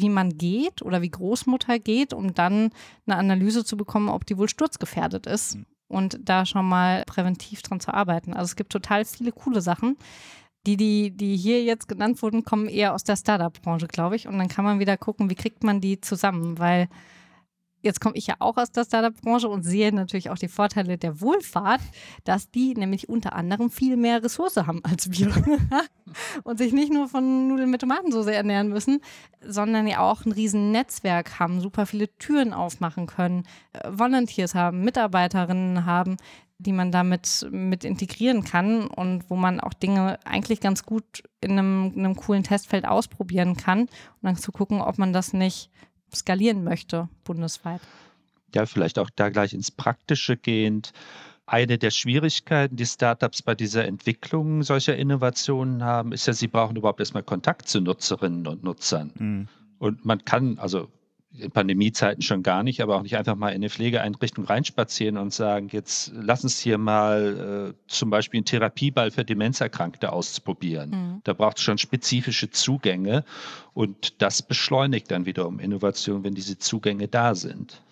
wie 0.00 0.08
man 0.08 0.36
geht 0.36 0.82
oder 0.82 1.02
wie 1.02 1.10
Großmutter 1.10 1.78
geht, 1.78 2.12
um 2.12 2.34
dann 2.34 2.70
eine 3.06 3.16
Analyse 3.16 3.64
zu 3.64 3.76
bekommen, 3.76 4.08
ob 4.08 4.26
die 4.26 4.38
wohl 4.38 4.48
sturzgefährdet 4.48 5.26
ist 5.26 5.56
mhm. 5.56 5.66
und 5.88 6.18
da 6.22 6.46
schon 6.46 6.66
mal 6.66 7.04
präventiv 7.06 7.62
dran 7.62 7.80
zu 7.80 7.92
arbeiten. 7.92 8.32
Also 8.32 8.44
es 8.46 8.56
gibt 8.56 8.72
total 8.72 9.04
viele 9.04 9.32
coole 9.32 9.60
Sachen. 9.60 9.96
Die, 10.66 10.78
die, 10.78 11.10
die 11.10 11.36
hier 11.36 11.62
jetzt 11.62 11.88
genannt 11.88 12.22
wurden, 12.22 12.42
kommen 12.42 12.68
eher 12.68 12.94
aus 12.94 13.04
der 13.04 13.16
Startup-Branche, 13.16 13.86
glaube 13.86 14.16
ich. 14.16 14.26
Und 14.26 14.38
dann 14.38 14.48
kann 14.48 14.64
man 14.64 14.78
wieder 14.78 14.96
gucken, 14.96 15.28
wie 15.28 15.34
kriegt 15.34 15.62
man 15.62 15.82
die 15.82 16.00
zusammen, 16.00 16.58
weil 16.58 16.88
Jetzt 17.84 18.00
komme 18.00 18.16
ich 18.16 18.26
ja 18.26 18.36
auch 18.38 18.56
aus 18.56 18.72
der 18.72 18.86
Startup-Branche 18.86 19.46
und 19.46 19.62
sehe 19.62 19.94
natürlich 19.94 20.30
auch 20.30 20.38
die 20.38 20.48
Vorteile 20.48 20.96
der 20.96 21.20
Wohlfahrt, 21.20 21.82
dass 22.24 22.50
die 22.50 22.72
nämlich 22.72 23.10
unter 23.10 23.34
anderem 23.34 23.68
viel 23.68 23.98
mehr 23.98 24.24
Ressource 24.24 24.56
haben 24.56 24.82
als 24.84 25.10
wir. 25.10 25.30
Und 26.44 26.58
sich 26.58 26.72
nicht 26.72 26.92
nur 26.92 27.08
von 27.08 27.48
Nudeln 27.48 27.70
mit 27.70 27.80
Tomatensauce 27.80 28.28
ernähren 28.28 28.68
müssen, 28.68 29.00
sondern 29.42 29.86
ja 29.86 29.98
auch 29.98 30.24
ein 30.24 30.32
riesen 30.32 30.70
Netzwerk 30.70 31.38
haben, 31.40 31.60
super 31.60 31.86
viele 31.86 32.08
Türen 32.18 32.52
aufmachen 32.52 33.06
können, 33.06 33.44
äh, 33.72 33.90
Volunteers 33.90 34.54
haben, 34.54 34.82
Mitarbeiterinnen 34.82 35.84
haben, 35.84 36.16
die 36.58 36.72
man 36.72 36.92
damit 36.92 37.46
mit 37.50 37.84
integrieren 37.84 38.44
kann 38.44 38.86
und 38.86 39.28
wo 39.28 39.36
man 39.36 39.60
auch 39.60 39.74
Dinge 39.74 40.18
eigentlich 40.24 40.60
ganz 40.60 40.84
gut 40.84 41.22
in 41.40 41.52
einem, 41.52 41.92
in 41.94 42.04
einem 42.04 42.16
coolen 42.16 42.44
Testfeld 42.44 42.86
ausprobieren 42.86 43.56
kann 43.56 43.80
und 43.80 43.90
dann 44.22 44.36
zu 44.36 44.52
gucken, 44.52 44.80
ob 44.80 44.96
man 44.98 45.12
das 45.12 45.32
nicht 45.32 45.70
skalieren 46.14 46.64
möchte 46.64 47.08
bundesweit. 47.24 47.80
Ja, 48.54 48.66
vielleicht 48.66 48.98
auch 48.98 49.10
da 49.14 49.30
gleich 49.30 49.52
ins 49.52 49.70
Praktische 49.70 50.36
gehend. 50.36 50.92
Eine 51.46 51.76
der 51.76 51.90
Schwierigkeiten, 51.90 52.76
die 52.76 52.86
Startups 52.86 53.42
bei 53.42 53.54
dieser 53.54 53.84
Entwicklung 53.84 54.62
solcher 54.62 54.96
Innovationen 54.96 55.82
haben, 55.82 56.12
ist 56.12 56.26
ja, 56.26 56.32
sie 56.32 56.48
brauchen 56.48 56.76
überhaupt 56.76 57.00
erstmal 57.00 57.22
Kontakt 57.22 57.68
zu 57.68 57.80
Nutzerinnen 57.80 58.46
und 58.46 58.62
Nutzern. 58.62 59.12
Mhm. 59.18 59.48
Und 59.78 60.04
man 60.04 60.24
kann, 60.24 60.58
also 60.58 60.88
in 61.38 61.50
Pandemiezeiten 61.50 62.22
schon 62.22 62.42
gar 62.42 62.62
nicht, 62.62 62.80
aber 62.80 62.96
auch 62.96 63.02
nicht 63.02 63.16
einfach 63.16 63.34
mal 63.34 63.50
in 63.50 63.56
eine 63.56 63.70
Pflegeeinrichtung 63.70 64.44
reinspazieren 64.44 65.16
und 65.16 65.32
sagen, 65.32 65.68
jetzt 65.72 66.12
lass 66.14 66.44
uns 66.44 66.58
hier 66.58 66.78
mal 66.78 67.74
äh, 67.74 67.88
zum 67.88 68.10
Beispiel 68.10 68.38
einen 68.38 68.44
Therapieball 68.44 69.10
für 69.10 69.24
Demenzerkrankte 69.24 70.12
ausprobieren. 70.12 70.90
Mhm. 70.90 71.20
Da 71.24 71.32
braucht 71.32 71.58
es 71.58 71.64
schon 71.64 71.78
spezifische 71.78 72.50
Zugänge 72.50 73.24
und 73.72 74.22
das 74.22 74.42
beschleunigt 74.42 75.10
dann 75.10 75.26
wiederum 75.26 75.58
Innovation, 75.58 76.22
wenn 76.24 76.34
diese 76.34 76.58
Zugänge 76.58 77.08
da 77.08 77.34
sind. 77.34 77.82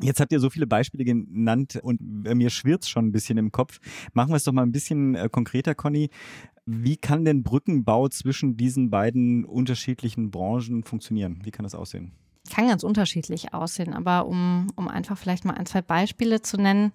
Jetzt 0.00 0.20
habt 0.20 0.32
ihr 0.32 0.38
so 0.38 0.48
viele 0.48 0.68
Beispiele 0.68 1.04
genannt 1.04 1.78
und 1.82 2.00
mir 2.00 2.50
schwirrt 2.50 2.84
es 2.84 2.88
schon 2.88 3.06
ein 3.06 3.12
bisschen 3.12 3.36
im 3.36 3.50
Kopf. 3.50 3.80
Machen 4.12 4.30
wir 4.30 4.36
es 4.36 4.44
doch 4.44 4.52
mal 4.52 4.62
ein 4.62 4.72
bisschen 4.72 5.16
äh, 5.16 5.28
konkreter, 5.30 5.74
Conny. 5.74 6.10
Wie 6.64 6.96
kann 6.96 7.24
denn 7.24 7.42
Brückenbau 7.42 8.08
zwischen 8.08 8.56
diesen 8.56 8.90
beiden 8.90 9.44
unterschiedlichen 9.44 10.30
Branchen 10.30 10.84
funktionieren? 10.84 11.40
Wie 11.42 11.50
kann 11.50 11.64
das 11.64 11.74
aussehen? 11.74 12.12
Kann 12.50 12.68
ganz 12.68 12.82
unterschiedlich 12.82 13.54
aussehen, 13.54 13.94
aber 13.94 14.26
um, 14.26 14.68
um 14.76 14.88
einfach 14.88 15.18
vielleicht 15.18 15.44
mal 15.44 15.54
ein, 15.54 15.66
zwei 15.66 15.82
Beispiele 15.82 16.42
zu 16.42 16.56
nennen. 16.56 16.92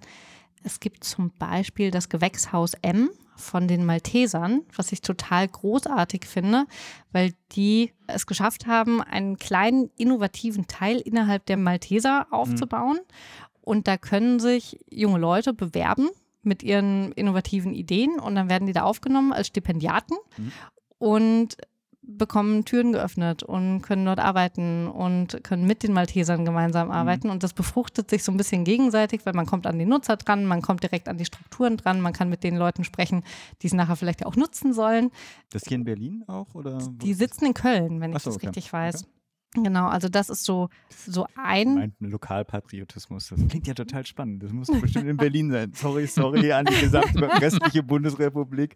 Es 0.64 0.80
gibt 0.80 1.04
zum 1.04 1.32
Beispiel 1.38 1.92
das 1.92 2.10
Gewächshaus 2.10 2.74
M 2.82 3.10
von 3.36 3.68
den 3.68 3.86
Maltesern, 3.86 4.62
was 4.76 4.92
ich 4.92 5.02
total 5.02 5.48
großartig 5.48 6.26
finde, 6.26 6.66
weil 7.12 7.34
die 7.52 7.92
es 8.08 8.26
geschafft 8.28 8.68
haben, 8.68 9.02
einen 9.02 9.38
kleinen 9.38 9.90
innovativen 9.98 10.68
Teil 10.68 11.00
innerhalb 11.00 11.46
der 11.46 11.58
Malteser 11.58 12.28
aufzubauen. 12.32 12.98
Mhm. 12.98 13.60
Und 13.62 13.88
da 13.88 13.98
können 13.98 14.40
sich 14.40 14.80
junge 14.90 15.20
Leute 15.20 15.54
bewerben 15.54 16.10
mit 16.44 16.64
ihren 16.64 17.12
innovativen 17.14 17.74
Ideen 17.74 18.20
und 18.20 18.36
dann 18.36 18.50
werden 18.50 18.68
die 18.68 18.74
da 18.74 18.84
aufgenommen 18.84 19.34
als 19.34 19.48
Stipendiaten. 19.48 20.18
Mhm. 20.38 20.52
Und 20.98 21.58
bekommen 22.06 22.66
Türen 22.66 22.92
geöffnet 22.92 23.44
und 23.44 23.82
können 23.82 24.06
dort 24.06 24.20
arbeiten 24.20 24.88
und 24.88 25.44
können 25.44 25.66
mit 25.66 25.84
den 25.84 25.94
Maltesern 25.94 26.46
gemeinsam 26.46 26.88
mhm. 26.88 26.94
arbeiten. 26.94 27.28
Mhm. 27.28 27.34
Und 27.34 27.44
das 27.44 27.54
befruchtet 27.54 28.10
sich 28.10 28.24
so 28.24 28.32
ein 28.32 28.38
bisschen 28.38 28.64
gegenseitig, 28.64 29.26
weil 29.26 29.34
man 29.34 29.46
kommt 29.46 29.66
an 29.66 29.80
die 29.80 29.86
Nutzer 29.86 30.18
dran, 30.18 30.46
man 30.46 30.62
kommt 30.62 30.84
direkt 30.84 31.08
an 31.08 31.18
die 31.18 31.26
Strukturen 31.26 31.78
dran, 31.78 32.02
man 32.02 32.14
kann 32.14 32.30
mit 32.30 32.44
den 32.44 32.58
Leuten 32.58 32.84
sprechen, 32.84 33.24
die 33.62 33.68
es 33.68 33.74
nachher 33.74 33.96
vielleicht 33.96 34.26
auch 34.26 34.36
nutzen 34.36 34.74
sollen. 34.74 35.12
Das 35.52 35.64
hier 35.66 35.76
in 35.76 35.86
Berlin 35.86 36.24
auch? 36.28 36.54
Oder? 36.54 36.78
Die 36.78 37.14
sitzen 37.14 37.46
in 37.46 37.54
Köln, 37.54 38.02
wenn 38.02 38.12
ich 38.12 38.20
so, 38.20 38.30
das 38.30 38.38
okay. 38.38 38.48
richtig 38.48 38.72
weiß. 38.72 39.04
Okay. 39.04 39.13
Genau, 39.54 39.88
also 39.88 40.10
das 40.10 40.30
ist 40.30 40.46
so, 40.46 40.70
so 40.90 41.28
ein. 41.36 41.76
Meint 41.76 41.94
Lokalpatriotismus. 42.00 43.30
Das 43.30 43.48
klingt 43.48 43.68
ja 43.68 43.74
total 43.74 44.06
spannend. 44.06 44.42
Das 44.42 44.52
muss 44.52 44.68
bestimmt 44.68 45.08
in 45.08 45.18
Berlin 45.18 45.52
sein. 45.52 45.72
Sorry, 45.74 46.08
sorry 46.08 46.52
an 46.54 46.66
die 46.66 46.80
gesamte 46.80 47.22
restliche 47.40 47.84
Bundesrepublik. 47.84 48.76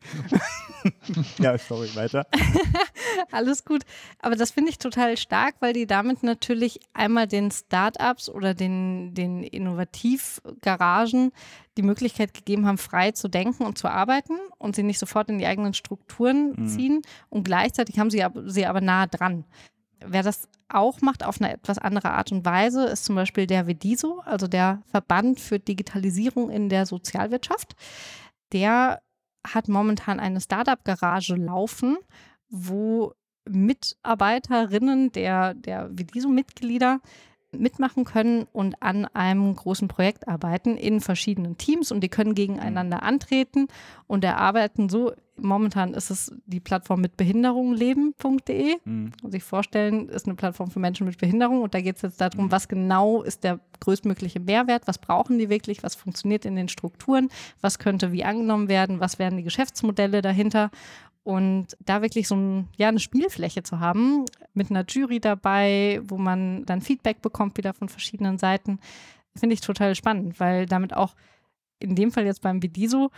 ja, 1.40 1.58
sorry, 1.58 1.90
weiter. 1.96 2.28
Alles 3.32 3.66
gut. 3.66 3.84
Aber 4.20 4.36
das 4.36 4.52
finde 4.52 4.70
ich 4.70 4.78
total 4.78 5.18
stark, 5.18 5.56
weil 5.60 5.74
die 5.74 5.88
damit 5.88 6.22
natürlich 6.22 6.80
einmal 6.94 7.28
den 7.28 7.50
Startups 7.50 8.30
oder 8.30 8.54
den, 8.54 9.14
den 9.16 9.44
Innovativgaragen 9.44 11.32
die 11.78 11.84
Möglichkeit 11.84 12.34
gegeben 12.34 12.66
haben, 12.68 12.78
frei 12.78 13.12
zu 13.12 13.28
denken 13.28 13.64
und 13.64 13.78
zu 13.78 13.88
arbeiten 13.88 14.34
und 14.58 14.76
sie 14.76 14.84
nicht 14.84 15.00
sofort 15.00 15.30
in 15.30 15.38
die 15.38 15.46
eigenen 15.46 15.74
Strukturen 15.74 16.54
mhm. 16.56 16.68
ziehen. 16.68 17.02
Und 17.30 17.44
gleichzeitig 17.44 18.00
haben 18.00 18.10
sie, 18.10 18.24
sie 18.46 18.66
aber 18.66 18.82
nah 18.82 19.08
dran. 19.08 19.46
Wer 20.06 20.24
das 20.24 20.48
auch 20.70 21.02
macht 21.02 21.24
auf 21.24 21.42
eine 21.42 21.54
etwas 21.54 21.78
andere 21.78 22.12
Art 22.12 22.32
und 22.32 22.46
Weise, 22.46 22.86
ist 22.86 23.06
zum 23.06 23.16
Beispiel 23.16 23.48
der 23.48 23.68
VEDISO, 23.68 24.22
also 24.26 24.48
der 24.48 24.82
Verband 24.88 25.40
für 25.40 25.60
Digitalisierung 25.60 26.50
in 26.50 26.70
der 26.70 26.86
Sozialwirtschaft. 26.86 27.76
Der 28.52 29.02
hat 29.46 29.68
momentan 29.68 30.20
eine 30.20 30.42
Startup-Garage 30.42 31.36
laufen, 31.36 31.98
wo 32.50 33.14
Mitarbeiterinnen 33.50 35.12
der, 35.12 35.54
der 35.54 35.90
VEDISO-Mitglieder 35.98 37.00
mitmachen 37.52 38.04
können 38.04 38.46
und 38.52 38.82
an 38.82 39.06
einem 39.06 39.56
großen 39.56 39.88
Projekt 39.88 40.28
arbeiten 40.28 40.76
in 40.76 41.00
verschiedenen 41.00 41.58
Teams 41.58 41.92
und 41.92 42.02
die 42.02 42.10
können 42.10 42.36
gegeneinander 42.36 43.04
antreten 43.04 43.68
und 44.06 44.24
erarbeiten 44.24 44.90
so 44.90 45.14
momentan 45.40 45.94
ist 45.94 46.10
es 46.10 46.34
die 46.46 46.60
Plattform 46.60 47.02
mit 47.02 47.18
Behinderung 47.18 47.74
leben.de. 47.74 48.76
Mhm. 48.84 49.12
sich 49.28 49.44
vorstellen, 49.44 50.10
ist 50.10 50.26
eine 50.26 50.36
Plattform 50.36 50.72
für 50.72 50.80
Menschen 50.80 51.08
mit 51.08 51.18
Behinderung 51.18 51.62
und 51.62 51.74
da 51.74 51.82
geht 51.82 51.98
es 51.98 52.02
jetzt 52.02 52.22
darum, 52.22 52.46
mhm. 52.46 52.52
was 52.52 52.68
genau 52.68 53.22
ist 53.22 53.44
der 53.44 53.60
größtmögliche 53.80 54.40
Mehrwert, 54.40 54.88
was 54.88 54.98
brauchen 54.98 55.38
die 55.38 55.50
wirklich, 55.50 55.84
was 55.84 55.96
funktioniert 55.96 56.46
in 56.46 56.56
den 56.56 56.68
Strukturen, 56.68 57.30
was 57.62 57.80
könnte 57.80 58.12
wie 58.12 58.24
angenommen 58.24 58.70
werden, 58.70 59.00
was 59.00 59.20
wären 59.20 59.38
die 59.38 59.44
Geschäftsmodelle 59.44 60.22
dahinter 60.22 60.72
Und 61.24 61.76
da 61.80 62.02
wirklich 62.02 62.28
so 62.28 62.36
ein, 62.36 62.70
ja, 62.78 62.88
eine 62.88 63.00
Spielfläche 63.00 63.62
zu 63.62 63.80
haben, 63.80 64.26
mit 64.54 64.72
einer 64.72 64.86
Jury 64.88 65.20
dabei, 65.20 66.00
wo 66.04 66.18
man 66.18 66.66
dann 66.66 66.82
Feedback 66.82 67.22
bekommt, 67.22 67.58
wieder 67.58 67.74
von 67.74 67.90
verschiedenen 67.90 68.38
Seiten, 68.38 68.80
finde 69.36 69.54
ich 69.54 69.62
total 69.62 69.94
spannend, 69.96 70.40
weil 70.40 70.66
damit 70.66 70.96
auch 70.96 71.16
in 71.80 71.96
dem 71.96 72.12
Fall 72.12 72.26
jetzt 72.26 72.42
beim 72.42 72.62
Vidiso 72.64 73.12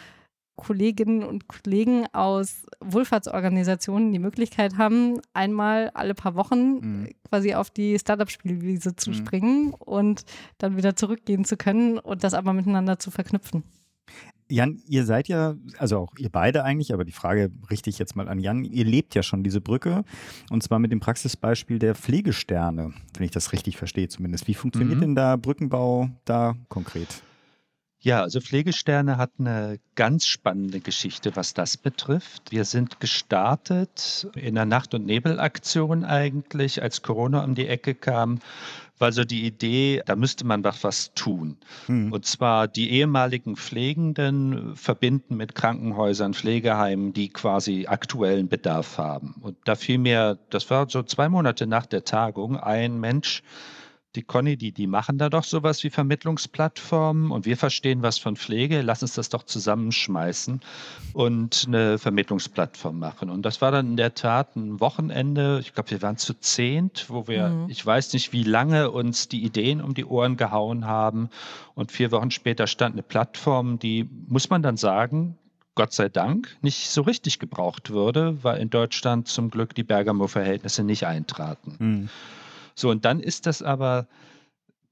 Kolleginnen 0.59 1.23
und 1.23 1.47
Kollegen 1.47 2.05
aus 2.13 2.65
Wohlfahrtsorganisationen 2.81 4.11
die 4.11 4.19
Möglichkeit 4.19 4.77
haben, 4.77 5.19
einmal 5.33 5.89
alle 5.93 6.13
paar 6.13 6.35
Wochen 6.35 6.79
mhm. 6.79 7.09
quasi 7.27 7.55
auf 7.55 7.69
die 7.69 7.97
Startup-Spielwiese 7.97 8.95
zu 8.95 9.11
mhm. 9.11 9.13
springen 9.15 9.73
und 9.73 10.23
dann 10.57 10.77
wieder 10.77 10.95
zurückgehen 10.95 11.45
zu 11.45 11.57
können 11.57 11.97
und 11.97 12.23
das 12.23 12.33
aber 12.33 12.53
miteinander 12.53 12.99
zu 12.99 13.11
verknüpfen. 13.11 13.63
Jan, 14.51 14.81
ihr 14.87 15.05
seid 15.05 15.27
ja, 15.27 15.55
also 15.77 15.99
auch 15.99 16.13
ihr 16.17 16.29
beide 16.29 16.63
eigentlich, 16.63 16.91
aber 16.91 17.05
die 17.05 17.11
Frage 17.11 17.51
richte 17.69 17.91
ich 17.91 17.99
jetzt 17.99 18.15
mal 18.15 18.27
an 18.27 18.39
Jan. 18.39 18.63
Ihr 18.63 18.83
lebt 18.83 19.13
ja 19.13 19.21
schon 19.21 19.43
diese 19.43 19.61
Brücke 19.61 20.03
und 20.49 20.63
zwar 20.63 20.79
mit 20.79 20.91
dem 20.91 20.99
Praxisbeispiel 20.99 21.77
der 21.77 21.93
Pflegesterne, 21.93 22.93
wenn 23.15 23.25
ich 23.25 23.31
das 23.31 23.53
richtig 23.53 23.77
verstehe 23.77 24.07
zumindest. 24.07 24.47
Wie 24.47 24.55
funktioniert 24.55 24.97
mhm. 24.97 25.01
denn 25.01 25.15
da 25.15 25.35
Brückenbau 25.35 26.09
da 26.25 26.55
konkret? 26.67 27.21
Ja, 28.01 28.21
also 28.21 28.39
Pflegesterne 28.39 29.17
hat 29.17 29.31
eine 29.39 29.77
ganz 29.95 30.25
spannende 30.25 30.79
Geschichte, 30.79 31.35
was 31.35 31.53
das 31.53 31.75
betrifft. 31.75 32.51
Wir 32.51 32.63
sind 32.63 33.01
gestartet 33.01 34.25
in 34.35 34.55
der 34.55 34.65
Nacht- 34.65 34.93
und 34.93 35.05
Nebelaktion 35.05 36.05
eigentlich, 36.05 36.81
als 36.81 37.01
Corona 37.01 37.43
um 37.43 37.55
die 37.55 37.67
Ecke 37.67 37.95
kam, 37.95 38.39
war 38.99 39.11
so 39.11 39.25
die 39.25 39.45
Idee, 39.45 40.01
da 40.05 40.15
müsste 40.15 40.45
man 40.45 40.63
was, 40.63 40.83
was 40.83 41.13
tun. 41.13 41.57
Mhm. 41.87 42.13
Und 42.13 42.25
zwar 42.25 42.69
die 42.69 42.89
ehemaligen 42.91 43.57
Pflegenden 43.57 44.77
verbinden 44.77 45.35
mit 45.35 45.53
Krankenhäusern, 45.53 46.33
Pflegeheimen, 46.33 47.11
die 47.11 47.29
quasi 47.29 47.87
aktuellen 47.87 48.47
Bedarf 48.47 48.97
haben. 48.97 49.35
Und 49.41 49.57
da 49.65 49.75
fiel 49.75 49.97
mir, 49.97 50.37
das 50.49 50.69
war 50.69 50.89
so 50.89 51.03
zwei 51.03 51.27
Monate 51.27 51.67
nach 51.67 51.85
der 51.85 52.05
Tagung, 52.05 52.57
ein 52.57 52.99
Mensch, 52.99 53.43
die 54.15 54.23
Conny, 54.23 54.57
die, 54.57 54.71
die 54.71 54.87
machen 54.87 55.19
da 55.19 55.29
doch 55.29 55.43
sowas 55.43 55.83
wie 55.83 55.91
Vermittlungsplattformen 55.91 57.29
und 57.29 57.45
wir 57.45 57.57
verstehen 57.57 58.01
was 58.01 58.17
von 58.17 58.35
Pflege, 58.35 58.81
lass 58.81 59.03
uns 59.03 59.13
das 59.13 59.29
doch 59.29 59.43
zusammenschmeißen 59.43 60.61
und 61.13 61.65
eine 61.67 61.99
Vermittlungsplattform 61.99 62.97
machen. 62.97 63.29
Und 63.29 63.43
das 63.43 63.61
war 63.61 63.71
dann 63.71 63.91
in 63.91 63.97
der 63.97 64.15
Tat 64.15 64.55
ein 64.55 64.79
Wochenende, 64.79 65.59
ich 65.61 65.75
glaube, 65.75 65.91
wir 65.91 66.01
waren 66.01 66.17
zu 66.17 66.33
zehnt, 66.33 67.05
wo 67.09 67.27
wir, 67.27 67.49
mhm. 67.49 67.69
ich 67.69 67.85
weiß 67.85 68.13
nicht, 68.13 68.33
wie 68.33 68.43
lange 68.43 68.89
uns 68.89 69.27
die 69.27 69.43
Ideen 69.43 69.79
um 69.79 69.93
die 69.93 70.05
Ohren 70.05 70.37
gehauen 70.37 70.85
haben. 70.85 71.29
Und 71.75 71.91
vier 71.91 72.11
Wochen 72.11 72.31
später 72.31 72.65
stand 72.65 72.95
eine 72.95 73.03
Plattform, 73.03 73.77
die, 73.77 74.09
muss 74.27 74.49
man 74.49 74.63
dann 74.63 74.75
sagen, 74.75 75.37
Gott 75.75 75.93
sei 75.93 76.09
Dank 76.09 76.57
nicht 76.61 76.89
so 76.89 77.03
richtig 77.03 77.37
gebraucht 77.37 77.91
würde, 77.91 78.43
weil 78.43 78.59
in 78.59 78.71
Deutschland 78.71 79.27
zum 79.27 79.51
Glück 79.51 79.75
die 79.75 79.83
Bergamo-Verhältnisse 79.83 80.83
nicht 80.83 81.05
eintraten. 81.05 81.75
Mhm. 81.79 82.09
So, 82.79 82.89
und 82.89 83.03
dann 83.03 83.19
ist 83.19 83.45
das 83.45 83.61
aber 83.61 84.07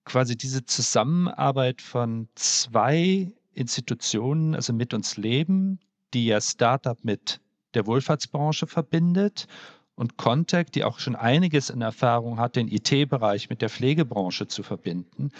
quasi 0.03 0.35
diese 0.35 0.65
Zusammenarbeit 0.65 1.81
von 1.81 2.27
zwei 2.35 3.31
Institutionen, 3.53 4.55
also 4.55 4.73
mit 4.73 4.93
uns 4.93 5.15
Leben, 5.15 5.79
die 6.13 6.25
ja 6.25 6.41
Startup 6.41 6.97
mit 7.05 7.39
der 7.75 7.87
Wohlfahrtsbranche 7.87 8.67
verbindet 8.67 9.47
und 9.95 10.17
Contact, 10.17 10.75
die 10.75 10.83
auch 10.83 10.99
schon 10.99 11.15
einiges 11.15 11.69
in 11.69 11.81
Erfahrung 11.81 12.39
hat, 12.39 12.57
den 12.57 12.67
IT-Bereich 12.67 13.49
mit 13.49 13.61
der 13.61 13.69
Pflegebranche 13.69 14.49
zu 14.49 14.63
verbinden. 14.63 15.31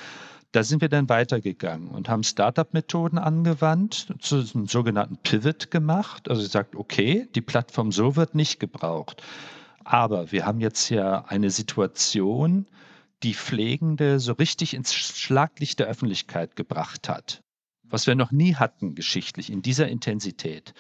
Da 0.53 0.63
sind 0.63 0.79
wir 0.79 0.87
dann 0.87 1.09
weitergegangen 1.09 1.89
und 1.89 2.07
haben 2.07 2.23
Startup-Methoden 2.23 3.17
angewandt, 3.17 4.13
zu 4.19 4.37
einem 4.55 4.67
sogenannten 4.67 5.17
Pivot 5.17 5.69
gemacht. 5.69 6.29
Also 6.29 6.43
sagt, 6.43 6.77
okay, 6.77 7.27
die 7.35 7.41
Plattform 7.41 7.91
so 7.91 8.15
wird 8.15 8.35
nicht 8.35 8.61
gebraucht. 8.61 9.21
Aber 9.87 10.33
wir 10.33 10.45
haben 10.45 10.59
jetzt 10.59 10.89
ja 10.89 11.23
eine 11.29 11.49
Situation, 11.49 12.67
die 13.23 13.33
Pflegende 13.33 14.19
so 14.19 14.33
richtig 14.33 14.73
ins 14.73 14.93
Schlaglicht 14.93 15.79
der 15.79 15.87
Öffentlichkeit 15.87 16.57
gebracht 16.57 17.07
hat. 17.07 17.41
Was 17.85 18.05
wir 18.05 18.15
noch 18.15 18.31
nie 18.31 18.55
hatten 18.55 18.95
geschichtlich 18.95 19.49
in 19.49 19.61
dieser 19.61 19.87
Intensität. 19.87 20.73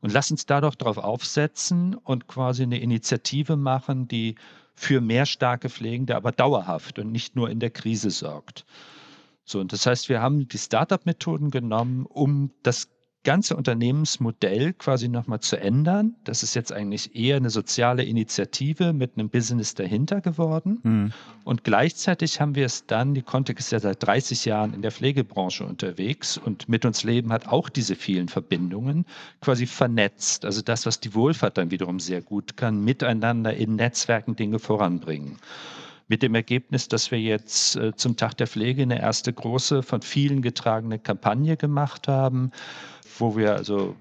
Und 0.00 0.12
lass 0.12 0.30
uns 0.30 0.46
da 0.46 0.60
doch 0.60 0.76
drauf 0.76 0.96
aufsetzen 0.96 1.96
und 1.96 2.28
quasi 2.28 2.62
eine 2.62 2.78
Initiative 2.78 3.56
machen, 3.56 4.06
die 4.06 4.36
für 4.76 5.00
mehr 5.00 5.26
starke 5.26 5.68
Pflegende, 5.68 6.14
aber 6.14 6.30
dauerhaft 6.30 7.00
und 7.00 7.10
nicht 7.10 7.34
nur 7.34 7.50
in 7.50 7.58
der 7.58 7.70
Krise 7.70 8.10
sorgt. 8.10 8.64
So, 9.44 9.58
und 9.58 9.72
das 9.72 9.86
heißt, 9.86 10.08
wir 10.08 10.22
haben 10.22 10.46
die 10.46 10.58
Startup-Methoden 10.58 11.50
genommen, 11.50 12.06
um 12.06 12.52
das 12.62 12.88
ganze 13.24 13.56
Unternehmensmodell 13.56 14.72
quasi 14.72 15.08
nochmal 15.08 15.40
zu 15.40 15.60
ändern. 15.60 16.16
Das 16.24 16.42
ist 16.42 16.54
jetzt 16.54 16.72
eigentlich 16.72 17.14
eher 17.14 17.36
eine 17.36 17.50
soziale 17.50 18.02
Initiative 18.02 18.92
mit 18.92 19.12
einem 19.16 19.28
Business 19.28 19.74
dahinter 19.74 20.20
geworden. 20.20 20.80
Mhm. 20.82 21.12
Und 21.44 21.64
gleichzeitig 21.64 22.40
haben 22.40 22.54
wir 22.54 22.66
es 22.66 22.86
dann, 22.86 23.14
die 23.14 23.22
Context 23.22 23.68
ist 23.68 23.72
ja 23.72 23.80
seit 23.80 24.02
30 24.02 24.44
Jahren 24.44 24.74
in 24.74 24.82
der 24.82 24.90
Pflegebranche 24.90 25.64
unterwegs 25.64 26.36
und 26.36 26.68
mit 26.68 26.84
uns 26.84 27.04
Leben 27.04 27.32
hat 27.32 27.48
auch 27.48 27.68
diese 27.68 27.94
vielen 27.94 28.28
Verbindungen 28.28 29.06
quasi 29.40 29.66
vernetzt. 29.66 30.44
Also 30.44 30.62
das, 30.62 30.86
was 30.86 30.98
die 30.98 31.14
Wohlfahrt 31.14 31.58
dann 31.58 31.70
wiederum 31.70 32.00
sehr 32.00 32.22
gut 32.22 32.56
kann, 32.56 32.82
miteinander 32.82 33.54
in 33.54 33.76
Netzwerken 33.76 34.34
Dinge 34.34 34.58
voranbringen 34.58 35.38
mit 36.08 36.22
dem 36.22 36.34
Ergebnis, 36.34 36.88
dass 36.88 37.10
wir 37.10 37.20
jetzt 37.20 37.76
äh, 37.76 37.94
zum 37.96 38.18
Tag 38.18 38.36
der 38.36 38.46
Pflege 38.46 38.82
eine 38.82 39.00
erste 39.00 39.32
große, 39.32 39.82
von 39.82 40.02
vielen 40.02 40.42
getragene 40.42 40.98
Kampagne 40.98 41.56
gemacht 41.56 42.06
haben, 42.06 42.50
wo 43.18 43.36
wir 43.36 43.54
also 43.54 43.96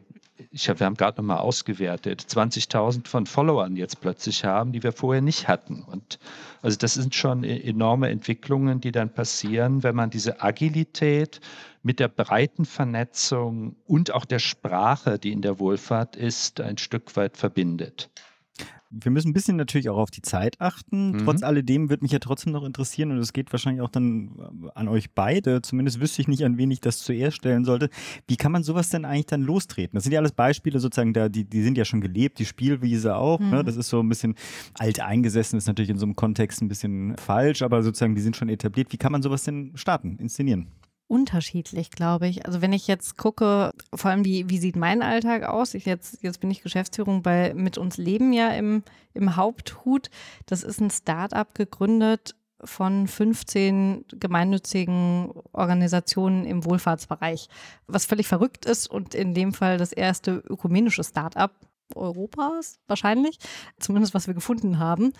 ich 0.51 0.69
hab, 0.69 0.79
wir 0.79 0.85
haben 0.85 0.95
gerade 0.95 1.21
nochmal 1.21 1.37
ausgewertet, 1.37 2.25
20.000 2.27 3.07
von 3.07 3.25
Followern 3.25 3.75
jetzt 3.75 4.01
plötzlich 4.01 4.43
haben, 4.43 4.71
die 4.71 4.81
wir 4.81 4.91
vorher 4.91 5.21
nicht 5.21 5.47
hatten. 5.47 5.83
Und 5.83 6.19
also 6.61 6.77
das 6.77 6.95
sind 6.95 7.13
schon 7.13 7.43
e-, 7.43 7.59
enorme 7.59 8.09
Entwicklungen, 8.09 8.81
die 8.81 8.91
dann 8.91 9.13
passieren, 9.13 9.83
wenn 9.83 9.95
man 9.95 10.09
diese 10.09 10.41
Agilität 10.41 11.41
mit 11.83 11.99
der 11.99 12.07
breiten 12.07 12.65
Vernetzung 12.65 13.75
und 13.85 14.13
auch 14.13 14.25
der 14.25 14.39
Sprache, 14.39 15.19
die 15.19 15.31
in 15.31 15.41
der 15.41 15.59
Wohlfahrt 15.59 16.15
ist, 16.15 16.61
ein 16.61 16.77
Stück 16.77 17.15
weit 17.15 17.37
verbindet. 17.37 18.09
Wir 18.91 19.11
müssen 19.11 19.29
ein 19.29 19.33
bisschen 19.33 19.55
natürlich 19.55 19.89
auch 19.89 19.97
auf 19.97 20.11
die 20.11 20.21
Zeit 20.21 20.59
achten. 20.59 21.11
Mhm. 21.11 21.17
Trotz 21.25 21.43
alledem 21.43 21.89
wird 21.89 22.01
mich 22.01 22.11
ja 22.11 22.19
trotzdem 22.19 22.51
noch 22.53 22.63
interessieren 22.63 23.11
und 23.11 23.17
es 23.17 23.33
geht 23.33 23.51
wahrscheinlich 23.51 23.81
auch 23.81 23.89
dann 23.89 24.31
äh, 24.37 24.69
an 24.75 24.87
euch 24.87 25.11
beide. 25.11 25.61
Zumindest 25.61 25.99
wüsste 25.99 26.21
ich 26.21 26.27
nicht, 26.27 26.43
an 26.43 26.57
wen 26.57 26.69
ich 26.71 26.81
das 26.81 26.99
zuerst 26.99 27.37
stellen 27.37 27.65
sollte. 27.65 27.89
Wie 28.27 28.35
kann 28.35 28.51
man 28.51 28.63
sowas 28.63 28.89
denn 28.89 29.05
eigentlich 29.05 29.27
dann 29.27 29.41
lostreten? 29.41 29.95
Das 29.95 30.03
sind 30.03 30.13
ja 30.13 30.19
alles 30.19 30.33
Beispiele 30.33 30.79
sozusagen, 30.79 31.13
da, 31.13 31.29
die, 31.29 31.45
die 31.45 31.63
sind 31.63 31.77
ja 31.77 31.85
schon 31.85 32.01
gelebt, 32.01 32.39
die 32.39 32.45
Spielwiese 32.45 33.15
auch. 33.15 33.39
Ne? 33.39 33.45
Mhm. 33.45 33.51
Ne? 33.51 33.63
Das 33.63 33.77
ist 33.77 33.89
so 33.89 33.99
ein 33.99 34.09
bisschen 34.09 34.35
alt 34.77 34.99
eingesessen, 34.99 35.57
ist 35.57 35.67
natürlich 35.67 35.89
in 35.89 35.97
so 35.97 36.05
einem 36.05 36.15
Kontext 36.15 36.61
ein 36.61 36.67
bisschen 36.67 37.15
falsch, 37.17 37.61
aber 37.61 37.83
sozusagen 37.83 38.15
die 38.15 38.21
sind 38.21 38.35
schon 38.35 38.49
etabliert. 38.49 38.91
Wie 38.91 38.97
kann 38.97 39.11
man 39.11 39.21
sowas 39.21 39.43
denn 39.43 39.71
starten, 39.75 40.17
inszenieren? 40.19 40.67
Unterschiedlich, 41.11 41.91
glaube 41.91 42.29
ich. 42.29 42.45
Also 42.45 42.61
wenn 42.61 42.71
ich 42.71 42.87
jetzt 42.87 43.17
gucke, 43.17 43.71
vor 43.93 44.09
allem 44.09 44.23
wie, 44.23 44.49
wie 44.49 44.59
sieht 44.59 44.77
mein 44.77 45.01
Alltag 45.01 45.43
aus? 45.43 45.73
Ich 45.73 45.85
jetzt, 45.85 46.23
jetzt 46.23 46.39
bin 46.39 46.49
ich 46.49 46.63
Geschäftsführung 46.63 47.21
bei 47.21 47.53
Mit 47.53 47.77
uns 47.77 47.97
Leben 47.97 48.31
ja 48.31 48.51
im, 48.51 48.81
im 49.13 49.35
Haupthut. 49.35 50.09
Das 50.45 50.63
ist 50.63 50.79
ein 50.79 50.89
Start-up 50.89 51.53
gegründet 51.53 52.35
von 52.63 53.09
15 53.09 54.05
gemeinnützigen 54.19 55.33
Organisationen 55.51 56.45
im 56.45 56.63
Wohlfahrtsbereich, 56.63 57.49
was 57.87 58.05
völlig 58.05 58.29
verrückt 58.29 58.65
ist 58.65 58.87
und 58.87 59.13
in 59.13 59.33
dem 59.33 59.53
Fall 59.53 59.77
das 59.77 59.91
erste 59.91 60.31
ökumenische 60.47 61.03
Start-up 61.03 61.51
Europas 61.93 62.79
wahrscheinlich, 62.87 63.37
zumindest 63.79 64.13
was 64.13 64.27
wir 64.27 64.33
gefunden 64.33 64.79
haben. 64.79 65.11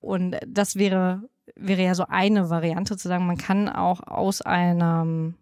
Und 0.00 0.36
das 0.46 0.76
wäre 0.76 1.30
wäre 1.56 1.82
ja 1.82 1.94
so 1.94 2.06
eine 2.08 2.50
Variante 2.50 2.96
zu 2.96 3.08
sagen, 3.08 3.26
man 3.26 3.38
kann 3.38 3.68
auch 3.68 4.00
aus 4.06 4.42
einer 4.42 5.32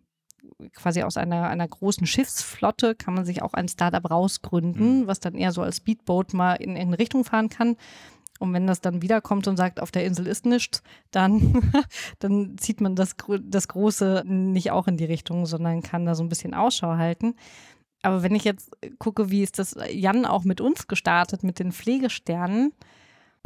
quasi 0.75 1.03
aus 1.03 1.17
einer, 1.17 1.49
einer 1.49 1.69
großen 1.69 2.07
Schiffsflotte 2.07 2.95
kann 2.95 3.15
man 3.15 3.25
sich 3.25 3.43
auch 3.43 3.55
ein 3.55 3.69
Startup 3.69 4.11
rausgründen, 4.11 5.01
mhm. 5.01 5.07
was 5.07 5.21
dann 5.21 5.35
eher 5.35 5.53
so 5.53 5.63
als 5.63 5.79
Speedboat 5.79 6.35
mal 6.35 6.55
in, 6.55 6.77
in 6.77 6.95
Richtung 6.95 7.25
fahren 7.25 7.49
kann. 7.49 7.77
Und 8.39 8.53
wenn 8.53 8.67
das 8.67 8.81
dann 8.81 9.03
wiederkommt 9.03 9.49
und 9.49 9.57
sagt, 9.57 9.81
auf 9.81 9.91
der 9.91 10.05
Insel 10.05 10.27
ist 10.27 10.47
nichts, 10.47 10.83
dann, 11.11 11.73
dann 12.21 12.57
zieht 12.59 12.81
man 12.81 12.95
das, 12.95 13.17
das 13.43 13.69
Große 13.69 14.23
nicht 14.27 14.71
auch 14.71 14.87
in 14.87 14.97
die 14.97 15.05
Richtung, 15.05 15.47
sondern 15.47 15.83
kann 15.83 16.07
da 16.07 16.15
so 16.15 16.23
ein 16.23 16.29
bisschen 16.29 16.55
Ausschau 16.55 16.97
halten. 16.97 17.35
Aber 18.03 18.23
wenn 18.23 18.37
ich 18.37 18.45
jetzt 18.45 18.71
gucke, 18.99 19.31
wie 19.31 19.43
ist 19.43 19.59
das 19.59 19.77
Jan 19.91 20.25
auch 20.25 20.45
mit 20.45 20.61
uns 20.61 20.87
gestartet, 20.87 21.43
mit 21.43 21.59
den 21.59 21.73
Pflegesternen, 21.73 22.73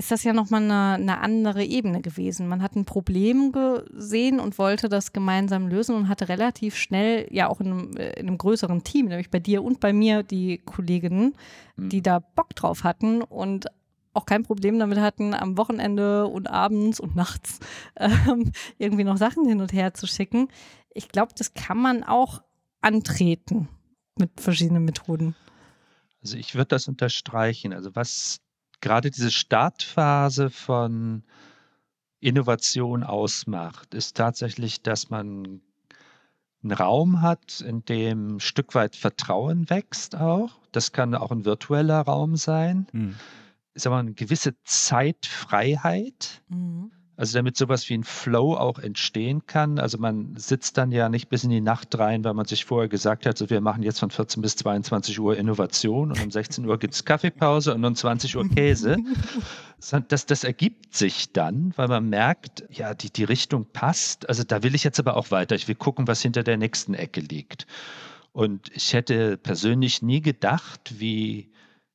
ist 0.03 0.11
das 0.11 0.25
ja 0.25 0.33
nochmal 0.33 0.65
eine, 0.65 0.95
eine 0.95 1.21
andere 1.21 1.63
Ebene 1.65 2.03
gewesen. 2.03 2.49
Man 2.49 2.61
hat 2.61 2.75
ein 2.75 2.85
Problem 2.85 3.53
gesehen 3.53 4.41
und 4.41 4.59
wollte 4.59 4.89
das 4.89 5.13
gemeinsam 5.13 5.69
lösen 5.69 5.95
und 5.95 6.09
hatte 6.09 6.29
relativ 6.29 6.75
schnell 6.75 7.29
ja 7.31 7.49
auch 7.49 7.61
in 7.61 7.67
einem, 7.69 7.97
äh, 7.97 8.15
in 8.15 8.27
einem 8.27 8.37
größeren 8.37 8.83
Team, 8.83 9.07
nämlich 9.07 9.31
bei 9.31 9.39
dir 9.39 9.63
und 9.63 9.79
bei 9.79 9.93
mir, 9.93 10.25
die 10.25 10.59
Kolleginnen, 10.59 11.37
mhm. 11.77 11.89
die 11.89 12.03
da 12.03 12.19
Bock 12.19 12.57
drauf 12.57 12.83
hatten 12.83 13.23
und 13.23 13.67
auch 14.13 14.27
kein 14.27 14.43
Problem 14.43 14.81
damit 14.81 14.99
hatten, 14.99 15.35
am 15.35 15.57
Wochenende 15.57 16.27
und 16.27 16.51
abends 16.51 16.99
und 16.99 17.15
nachts 17.15 17.61
ähm, 17.97 18.51
irgendwie 18.79 19.05
noch 19.05 19.19
Sachen 19.19 19.47
hin 19.47 19.61
und 19.61 19.73
her 19.73 19.95
zu 19.95 20.09
schicken. 20.09 20.49
Ich 20.91 21.11
glaube, 21.11 21.33
das 21.39 21.55
kann 21.55 21.79
man 21.79 22.03
auch 22.03 22.43
antreten 22.81 23.69
mit 24.19 24.41
verschiedenen 24.41 24.85
Methoden. 24.85 25.37
Also 26.23 26.37
ich 26.37 26.57
würde 26.57 26.69
das 26.71 26.89
unterstreichen. 26.89 27.73
Also 27.73 27.95
was 27.95 28.41
gerade 28.83 29.11
diese 29.11 29.31
Startphase 29.31 30.51
von 30.51 31.23
Innovation 32.21 33.03
ausmacht, 33.03 33.95
ist 33.95 34.17
tatsächlich, 34.17 34.83
dass 34.83 35.09
man 35.09 35.63
einen 36.63 36.73
Raum 36.73 37.23
hat, 37.23 37.61
in 37.61 37.85
dem 37.85 38.37
ein 38.37 38.41
Stück 38.41 38.75
weit 38.75 38.95
Vertrauen 38.95 39.71
wächst 39.71 40.15
auch. 40.15 40.61
Das 40.71 40.93
kann 40.93 41.15
auch 41.15 41.31
ein 41.33 41.45
virtueller 41.45 42.03
Raum 42.03 42.37
sein. 42.37 42.87
Mhm. 42.93 43.17
Ist 43.75 43.87
aber 43.87 43.97
eine 43.99 44.13
gewisse 44.13 44.55
Zeitfreiheit. 44.65 46.43
Mhm. 46.49 46.93
Also 47.23 47.39
damit 47.39 47.57
sowas 47.57 47.89
wie 47.89 47.95
ein 47.95 48.03
Flow 48.03 48.57
auch 48.57 48.81
entstehen 48.81 49.47
kann. 49.47 49.79
Also 49.79 49.97
man 49.97 50.35
sitzt 50.37 50.77
dann 50.77 50.91
ja 50.91 51.09
nicht 51.09 51.29
bis 51.29 51.45
in 51.45 51.51
die 51.51 51.61
Nacht 51.61 51.97
rein, 51.97 52.25
weil 52.25 52.35
man 52.35 52.47
sich 52.47 52.65
vorher 52.65 52.89
gesagt 52.89 53.27
hat, 53.27 53.39
so 53.39 53.49
wir 53.49 53.61
machen 53.61 53.85
jetzt 53.85 54.01
von 54.01 54.11
14 54.11 54.43
bis 54.43 54.57
22 54.57 55.21
Uhr 55.21 55.37
Innovation 55.37 56.11
und 56.11 56.21
um 56.21 56.33
16 56.33 56.67
Uhr 56.67 56.81
gibt 56.81 56.95
es 56.95 57.05
Kaffeepause 57.05 57.77
und 57.77 57.85
um 57.85 57.95
20 57.95 58.37
Uhr 58.37 58.49
Käse. 58.49 58.97
Das, 60.07 60.27
das 60.27 60.45
ergibt 60.45 60.95
sich 60.95 61.33
dann, 61.33 61.73
weil 61.75 61.89
man 61.89 62.09
merkt, 62.09 62.63
ja, 62.71 62.95
die, 62.95 63.11
die 63.11 63.25
Richtung 63.25 63.67
passt. 63.73 64.29
Also 64.29 64.45
da 64.45 64.63
will 64.63 64.77
ich 64.77 64.85
jetzt 64.85 65.01
aber 65.01 65.17
auch 65.17 65.33
weiter. 65.33 65.57
Ich 65.57 65.67
will 65.67 65.75
gucken, 65.75 66.07
was 66.07 66.23
hinter 66.23 66.45
der 66.45 66.57
nächsten 66.57 66.95
Ecke 66.95 67.21
liegt. 67.21 67.67
Und 68.33 68.71
ich 68.73 68.93
hätte 68.93 69.37
persönlich 69.39 70.01
nie 70.01 70.21
gedacht, 70.21 71.01
wie 71.01 71.52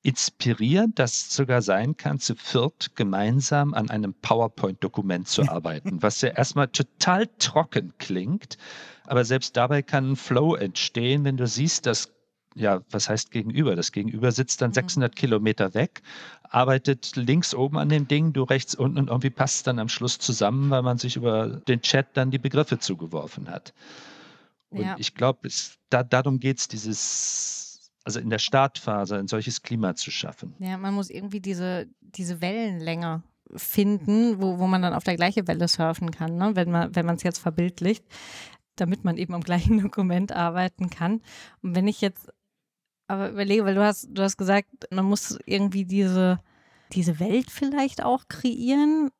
inspirierend 0.07 0.99
das 0.99 1.35
sogar 1.35 1.61
sein 1.61 1.97
kann, 1.97 2.17
zu 2.17 2.33
viert 2.33 2.95
gemeinsam 2.95 3.73
an 3.73 3.89
einem 3.89 4.13
PowerPoint-Dokument 4.13 5.27
zu 5.27 5.41
arbeiten, 5.49 6.01
was 6.01 6.21
ja 6.21 6.29
erstmal 6.29 6.69
total 6.69 7.27
trocken 7.39 7.93
klingt, 7.97 8.57
aber 9.05 9.25
selbst 9.25 9.57
dabei 9.57 9.81
kann 9.81 10.11
ein 10.11 10.15
Flow 10.15 10.55
entstehen, 10.55 11.25
wenn 11.25 11.35
du 11.35 11.45
siehst, 11.45 11.87
dass 11.87 12.13
ja, 12.55 12.81
was 12.89 13.07
heißt 13.07 13.29
gegenüber? 13.29 13.75
Das 13.75 13.91
Gegenüber 13.91 14.31
sitzt 14.31 14.63
dann 14.63 14.73
600 14.73 15.11
mhm. 15.11 15.15
Kilometer 15.15 15.75
weg, 15.75 16.01
arbeitet 16.41 17.15
links 17.15 17.53
oben 17.53 17.77
an 17.77 17.89
dem 17.89 18.07
Ding, 18.07 18.33
du 18.33 18.43
rechts 18.43 18.73
unten 18.73 18.97
und 18.97 19.09
irgendwie 19.09 19.29
passt 19.29 19.57
es 19.57 19.63
dann 19.63 19.77
am 19.77 19.89
Schluss 19.89 20.17
zusammen, 20.17 20.71
weil 20.71 20.81
man 20.81 20.97
sich 20.97 21.17
über 21.17 21.47
den 21.67 21.81
Chat 21.81 22.07
dann 22.15 22.31
die 22.31 22.39
Begriffe 22.39 22.79
zugeworfen 22.79 23.49
hat. 23.49 23.73
Und 24.69 24.81
ja. 24.81 24.95
ich 24.97 25.13
glaube, 25.13 25.49
da, 25.89 26.03
darum 26.03 26.39
geht 26.39 26.57
es, 26.57 26.67
dieses 26.67 27.66
also 28.07 28.21
in 28.21 28.29
der 28.29 28.39
Startphase 28.39 29.17
ein 29.17 29.27
solches 29.27 29.63
Klima 29.63 29.93
zu 29.93 30.11
schaffen. 30.11 30.55
Ja, 30.59 30.77
man 30.77 30.93
muss 30.93 31.09
irgendwie 31.09 31.41
diese, 31.41 31.89
diese 31.99 32.39
Wellenlänge 32.39 33.21
finden, 33.53 34.41
wo, 34.41 34.59
wo 34.59 34.67
man 34.67 34.81
dann 34.81 34.93
auf 34.93 35.03
der 35.03 35.17
gleichen 35.17 35.45
Welle 35.45 35.67
surfen 35.67 36.11
kann, 36.11 36.37
ne? 36.37 36.55
wenn 36.55 36.71
man 36.71 36.95
wenn 36.95 37.09
es 37.09 37.23
jetzt 37.23 37.39
verbildlicht, 37.39 38.05
damit 38.77 39.03
man 39.03 39.17
eben 39.17 39.33
am 39.33 39.41
gleichen 39.41 39.79
Dokument 39.83 40.31
arbeiten 40.31 40.89
kann. 40.89 41.21
Und 41.61 41.75
wenn 41.75 41.87
ich 41.87 41.99
jetzt 41.99 42.29
aber 43.07 43.29
überlege, 43.29 43.65
weil 43.65 43.75
du 43.75 43.83
hast 43.83 44.07
du 44.09 44.23
hast 44.23 44.37
gesagt, 44.37 44.69
man 44.89 45.03
muss 45.03 45.37
irgendwie 45.45 45.83
diese 45.83 46.39
diese 46.93 47.19
Welt 47.19 47.51
vielleicht 47.51 48.01
auch 48.01 48.29
kreieren, 48.29 49.11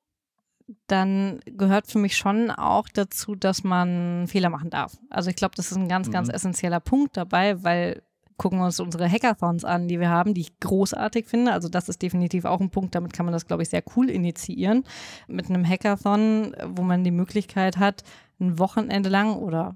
dann 0.87 1.41
gehört 1.45 1.87
für 1.87 1.99
mich 1.99 2.15
schon 2.15 2.51
auch 2.51 2.87
dazu, 2.87 3.35
dass 3.35 3.65
man 3.65 4.27
Fehler 4.27 4.49
machen 4.49 4.69
darf. 4.69 4.97
Also 5.09 5.29
ich 5.29 5.35
glaube, 5.35 5.55
das 5.55 5.71
ist 5.71 5.77
ein 5.77 5.89
ganz, 5.89 6.09
ganz 6.09 6.29
mhm. 6.29 6.35
essentieller 6.35 6.79
Punkt 6.79 7.17
dabei, 7.17 7.61
weil 7.63 8.01
gucken 8.37 8.59
wir 8.59 8.65
uns 8.65 8.79
unsere 8.79 9.09
Hackathons 9.09 9.65
an, 9.65 9.87
die 9.87 9.99
wir 9.99 10.09
haben, 10.09 10.33
die 10.33 10.41
ich 10.41 10.59
großartig 10.59 11.27
finde. 11.27 11.51
Also 11.53 11.69
das 11.69 11.89
ist 11.89 12.01
definitiv 12.01 12.45
auch 12.45 12.61
ein 12.61 12.69
Punkt, 12.69 12.95
damit 12.95 13.13
kann 13.13 13.25
man 13.25 13.33
das, 13.33 13.47
glaube 13.47 13.63
ich, 13.63 13.69
sehr 13.69 13.83
cool 13.95 14.09
initiieren. 14.09 14.83
Mit 15.27 15.49
einem 15.49 15.67
Hackathon, 15.67 16.55
wo 16.65 16.83
man 16.83 17.03
die 17.03 17.11
Möglichkeit 17.11 17.77
hat, 17.77 18.03
ein 18.39 18.59
Wochenende 18.59 19.09
lang 19.09 19.35
oder 19.35 19.75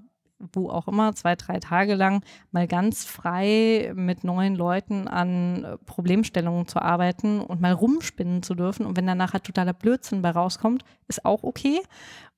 wo 0.52 0.70
auch 0.70 0.88
immer, 0.88 1.14
zwei, 1.14 1.36
drei 1.36 1.60
Tage 1.60 1.94
lang 1.94 2.24
mal 2.50 2.66
ganz 2.66 3.04
frei 3.04 3.92
mit 3.94 4.24
neuen 4.24 4.56
Leuten 4.56 5.06
an 5.06 5.78
Problemstellungen 5.86 6.66
zu 6.66 6.82
arbeiten 6.82 7.40
und 7.40 7.60
mal 7.60 7.72
rumspinnen 7.72 8.42
zu 8.42 8.54
dürfen. 8.54 8.84
Und 8.86 8.96
wenn 8.96 9.06
dann 9.06 9.18
nachher 9.18 9.42
totaler 9.42 9.72
Blödsinn 9.72 10.22
bei 10.22 10.30
rauskommt, 10.30 10.84
ist 11.06 11.24
auch 11.24 11.42
okay. 11.44 11.80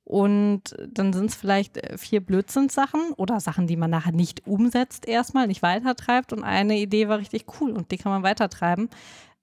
Und 0.05 0.77
dann 0.87 1.15
sind 1.15 1.31
es 1.31 1.35
vielleicht 1.35 1.79
äh, 1.79 1.97
vier 1.97 2.21
Blödsinnssachen 2.21 3.13
oder 3.17 3.41
Sachen, 3.41 3.67
die 3.67 3.77
man 3.77 3.91
nachher 3.91 4.13
nicht 4.13 4.47
umsetzt 4.47 5.07
erstmal, 5.07 5.47
nicht 5.47 5.63
weitertreibt. 5.63 6.33
Und 6.33 6.45
eine 6.45 6.79
Idee 6.79 7.09
war 7.09 7.19
richtig 7.19 7.47
cool 7.61 7.73
und 7.73 7.91
die 7.91 7.97
kann 7.97 8.13
man 8.13 8.23
weitertreiben. 8.23 8.91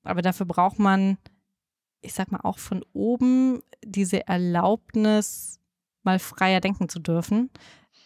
Aber 0.04 0.22
dafür 0.22 0.46
braucht 0.46 0.78
man, 0.78 1.18
ich 2.02 2.14
sag 2.14 2.32
mal, 2.32 2.42
auch 2.44 2.60
von 2.60 2.86
oben 2.94 3.62
diese 3.84 4.28
Erlaubnis, 4.28 5.60
mal 6.04 6.20
freier 6.20 6.62
denken 6.62 6.90
zu 6.90 7.00
dürfen 7.00 7.52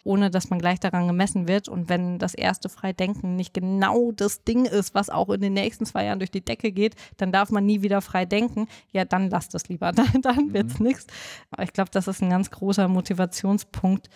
ohne 0.05 0.29
dass 0.29 0.49
man 0.49 0.59
gleich 0.59 0.79
daran 0.79 1.07
gemessen 1.07 1.47
wird. 1.47 1.67
Und 1.67 1.89
wenn 1.89 2.19
das 2.19 2.35
erste 2.35 2.69
Freidenken 2.69 3.35
nicht 3.35 3.53
genau 3.53 4.11
das 4.11 4.43
Ding 4.43 4.65
ist, 4.65 4.93
was 4.93 5.09
auch 5.09 5.29
in 5.29 5.41
den 5.41 5.53
nächsten 5.53 5.85
zwei 5.85 6.05
Jahren 6.05 6.19
durch 6.19 6.31
die 6.31 6.45
Decke 6.45 6.71
geht, 6.71 6.95
dann 7.17 7.31
darf 7.31 7.49
man 7.49 7.65
nie 7.65 7.81
wieder 7.81 8.01
frei 8.01 8.25
denken. 8.25 8.67
Ja, 8.93 9.03
dann 9.03 9.29
lasst 9.29 9.55
es 9.55 9.67
lieber, 9.67 9.91
dann, 9.91 10.21
dann 10.21 10.53
wird 10.53 10.71
es 10.71 10.79
mhm. 10.79 10.87
nichts. 10.87 11.07
Aber 11.49 11.63
ich 11.63 11.73
glaube, 11.73 11.89
das 11.91 12.07
ist 12.07 12.21
ein 12.21 12.29
ganz 12.29 12.51
großer 12.51 12.87
Motivationspunkt, 12.87 14.09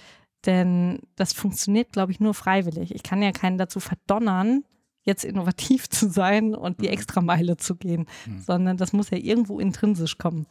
denn 0.46 1.00
das 1.16 1.34
funktioniert, 1.34 1.92
glaube 1.92 2.12
ich, 2.12 2.20
nur 2.20 2.36
freiwillig. 2.36 2.94
Ich 2.94 3.04
kann 3.04 3.22
ja 3.22 3.32
keinen 3.32 3.58
dazu 3.58 3.80
verdonnern, 3.80 4.64
jetzt 5.04 5.26
innovativ 5.26 5.90
zu 5.90 6.08
sein 6.10 6.54
und 6.54 6.82
die 6.82 6.88
mhm. 6.88 6.94
Extrameile 6.94 7.58
zu 7.58 7.76
gehen, 7.76 8.06
mhm. 8.28 8.40
sondern 8.40 8.78
das 8.78 8.94
muss 8.94 9.10
ja 9.10 9.18
irgendwo 9.18 9.60
intrinsisch 9.60 10.20
kommen. 10.20 10.46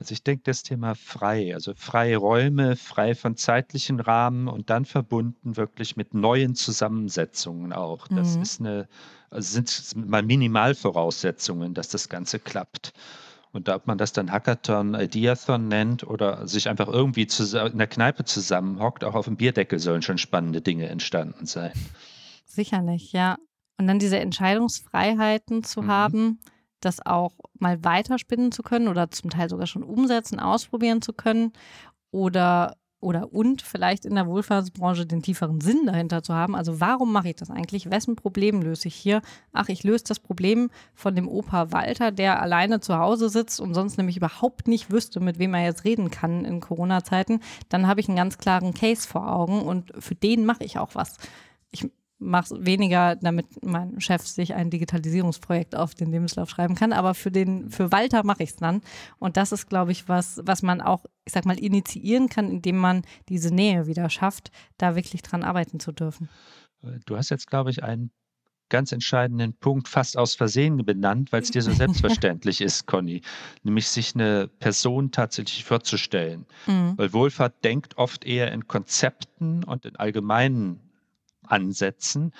Also 0.00 0.14
ich 0.14 0.22
denke, 0.22 0.44
das 0.44 0.62
Thema 0.62 0.94
frei, 0.94 1.54
also 1.54 1.74
freie 1.76 2.16
Räume, 2.16 2.76
frei 2.76 3.14
von 3.14 3.36
zeitlichen 3.36 4.00
Rahmen 4.00 4.48
und 4.48 4.70
dann 4.70 4.86
verbunden 4.86 5.58
wirklich 5.58 5.94
mit 5.94 6.14
neuen 6.14 6.54
Zusammensetzungen 6.54 7.74
auch. 7.74 8.08
Das 8.08 8.36
mhm. 8.36 8.42
ist 8.42 8.60
eine, 8.60 8.88
also 9.28 9.52
sind 9.52 10.08
mal 10.08 10.22
Minimalvoraussetzungen, 10.22 11.74
dass 11.74 11.90
das 11.90 12.08
Ganze 12.08 12.38
klappt. 12.38 12.94
Und 13.52 13.68
ob 13.68 13.86
man 13.86 13.98
das 13.98 14.14
dann 14.14 14.32
Hackathon, 14.32 14.94
Ideathon 14.94 15.68
nennt 15.68 16.06
oder 16.06 16.46
sich 16.46 16.70
einfach 16.70 16.88
irgendwie 16.88 17.28
in 17.52 17.78
der 17.78 17.86
Kneipe 17.86 18.24
zusammenhockt, 18.24 19.04
auch 19.04 19.14
auf 19.14 19.26
dem 19.26 19.36
Bierdeckel 19.36 19.80
sollen 19.80 20.00
schon 20.00 20.16
spannende 20.16 20.62
Dinge 20.62 20.88
entstanden 20.88 21.44
sein. 21.44 21.72
Sicherlich, 22.46 23.12
ja. 23.12 23.36
Und 23.76 23.86
dann 23.86 23.98
diese 23.98 24.18
Entscheidungsfreiheiten 24.18 25.62
zu 25.62 25.82
mhm. 25.82 25.86
haben, 25.88 26.40
das 26.80 27.04
auch 27.04 27.32
mal 27.58 27.82
weiterspinnen 27.84 28.52
zu 28.52 28.62
können 28.62 28.88
oder 28.88 29.10
zum 29.10 29.30
Teil 29.30 29.48
sogar 29.48 29.66
schon 29.66 29.82
umsetzen, 29.82 30.40
ausprobieren 30.40 31.02
zu 31.02 31.12
können 31.12 31.52
oder 32.10 32.76
oder 33.00 33.32
und 33.32 33.62
vielleicht 33.62 34.04
in 34.04 34.14
der 34.14 34.26
Wohlfahrtsbranche 34.26 35.06
den 35.06 35.22
tieferen 35.22 35.60
Sinn 35.60 35.86
dahinter 35.86 36.22
zu 36.22 36.34
haben. 36.34 36.54
Also 36.54 36.80
warum 36.80 37.12
mache 37.12 37.30
ich 37.30 37.36
das 37.36 37.50
eigentlich? 37.50 37.90
Wessen 37.90 38.14
Problem 38.14 38.60
löse 38.60 38.88
ich 38.88 38.94
hier? 38.94 39.22
Ach, 39.52 39.68
ich 39.68 39.82
löse 39.84 40.04
das 40.06 40.20
Problem 40.20 40.70
von 40.94 41.14
dem 41.14 41.26
Opa 41.26 41.72
Walter, 41.72 42.12
der 42.12 42.42
alleine 42.42 42.80
zu 42.80 42.98
Hause 42.98 43.30
sitzt 43.30 43.60
und 43.60 43.74
sonst 43.74 43.96
nämlich 43.96 44.16
überhaupt 44.16 44.68
nicht 44.68 44.90
wüsste, 44.90 45.20
mit 45.20 45.38
wem 45.38 45.54
er 45.54 45.64
jetzt 45.64 45.84
reden 45.84 46.10
kann 46.10 46.44
in 46.44 46.60
Corona-Zeiten. 46.60 47.40
Dann 47.70 47.86
habe 47.86 48.00
ich 48.00 48.08
einen 48.08 48.16
ganz 48.16 48.38
klaren 48.38 48.74
Case 48.74 49.08
vor 49.08 49.32
Augen 49.32 49.62
und 49.62 49.92
für 49.98 50.14
den 50.14 50.44
mache 50.44 50.64
ich 50.64 50.78
auch 50.78 50.94
was. 50.94 51.16
Ich 51.70 51.90
mache 52.20 52.54
es 52.54 52.66
weniger, 52.66 53.16
damit 53.16 53.46
mein 53.64 54.00
Chef 54.00 54.26
sich 54.26 54.54
ein 54.54 54.70
Digitalisierungsprojekt 54.70 55.74
auf 55.74 55.94
den 55.94 56.12
Lebenslauf 56.12 56.50
schreiben 56.50 56.74
kann, 56.74 56.92
aber 56.92 57.14
für 57.14 57.30
den, 57.30 57.70
für 57.70 57.90
Walter 57.90 58.24
mache 58.24 58.42
ich 58.42 58.50
es 58.50 58.56
dann. 58.56 58.82
Und 59.18 59.36
das 59.36 59.52
ist, 59.52 59.68
glaube 59.68 59.92
ich, 59.92 60.08
was, 60.08 60.40
was 60.44 60.62
man 60.62 60.80
auch, 60.80 61.04
ich 61.24 61.32
sag 61.32 61.46
mal, 61.46 61.58
initiieren 61.58 62.28
kann, 62.28 62.50
indem 62.50 62.76
man 62.76 63.02
diese 63.28 63.52
Nähe 63.52 63.86
wieder 63.86 64.08
schafft, 64.10 64.50
da 64.78 64.94
wirklich 64.94 65.22
dran 65.22 65.42
arbeiten 65.42 65.80
zu 65.80 65.92
dürfen. 65.92 66.28
Du 67.06 67.16
hast 67.16 67.30
jetzt, 67.30 67.48
glaube 67.48 67.70
ich, 67.70 67.82
einen 67.82 68.10
ganz 68.70 68.92
entscheidenden 68.92 69.52
Punkt 69.52 69.88
fast 69.88 70.16
aus 70.16 70.34
Versehen 70.34 70.76
benannt, 70.84 71.32
weil 71.32 71.42
es 71.42 71.50
dir 71.50 71.60
so 71.60 71.72
selbstverständlich 71.72 72.60
ist, 72.62 72.86
Conny, 72.86 73.20
nämlich 73.64 73.88
sich 73.88 74.14
eine 74.14 74.48
Person 74.48 75.10
tatsächlich 75.10 75.64
vorzustellen. 75.64 76.46
Mhm. 76.66 76.94
Weil 76.96 77.12
Wohlfahrt 77.12 77.64
denkt 77.64 77.98
oft 77.98 78.24
eher 78.24 78.52
in 78.52 78.66
Konzepten 78.68 79.64
und 79.64 79.84
in 79.84 79.96
allgemeinen 79.96 80.80
ansetzen. 81.50 82.32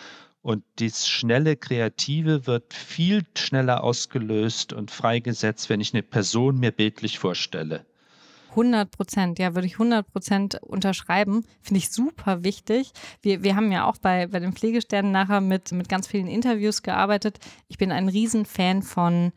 Und 0.42 0.64
das 0.76 1.06
schnelle 1.06 1.56
Kreative 1.56 2.46
wird 2.46 2.72
viel 2.72 3.24
schneller 3.36 3.84
ausgelöst 3.84 4.72
und 4.72 4.90
freigesetzt, 4.90 5.68
wenn 5.68 5.80
ich 5.80 5.92
eine 5.92 6.02
Person 6.02 6.58
mir 6.58 6.70
bildlich 6.70 7.18
vorstelle. 7.18 7.84
100 8.50 8.90
Prozent, 8.90 9.38
ja, 9.38 9.54
würde 9.54 9.66
ich 9.66 9.74
100 9.74 10.10
Prozent 10.10 10.58
unterschreiben. 10.62 11.44
Finde 11.62 11.78
ich 11.78 11.90
super 11.90 12.42
wichtig. 12.42 12.92
Wir, 13.22 13.42
wir 13.42 13.54
haben 13.54 13.70
ja 13.70 13.84
auch 13.84 13.98
bei, 13.98 14.26
bei 14.26 14.40
den 14.40 14.52
Pflegesternen 14.52 15.12
nachher 15.12 15.40
mit, 15.40 15.72
mit 15.72 15.88
ganz 15.88 16.06
vielen 16.06 16.26
Interviews 16.26 16.82
gearbeitet. 16.82 17.38
Ich 17.68 17.78
bin 17.78 17.92
ein 17.92 18.08
Riesenfan 18.08 18.82
von 18.82 19.32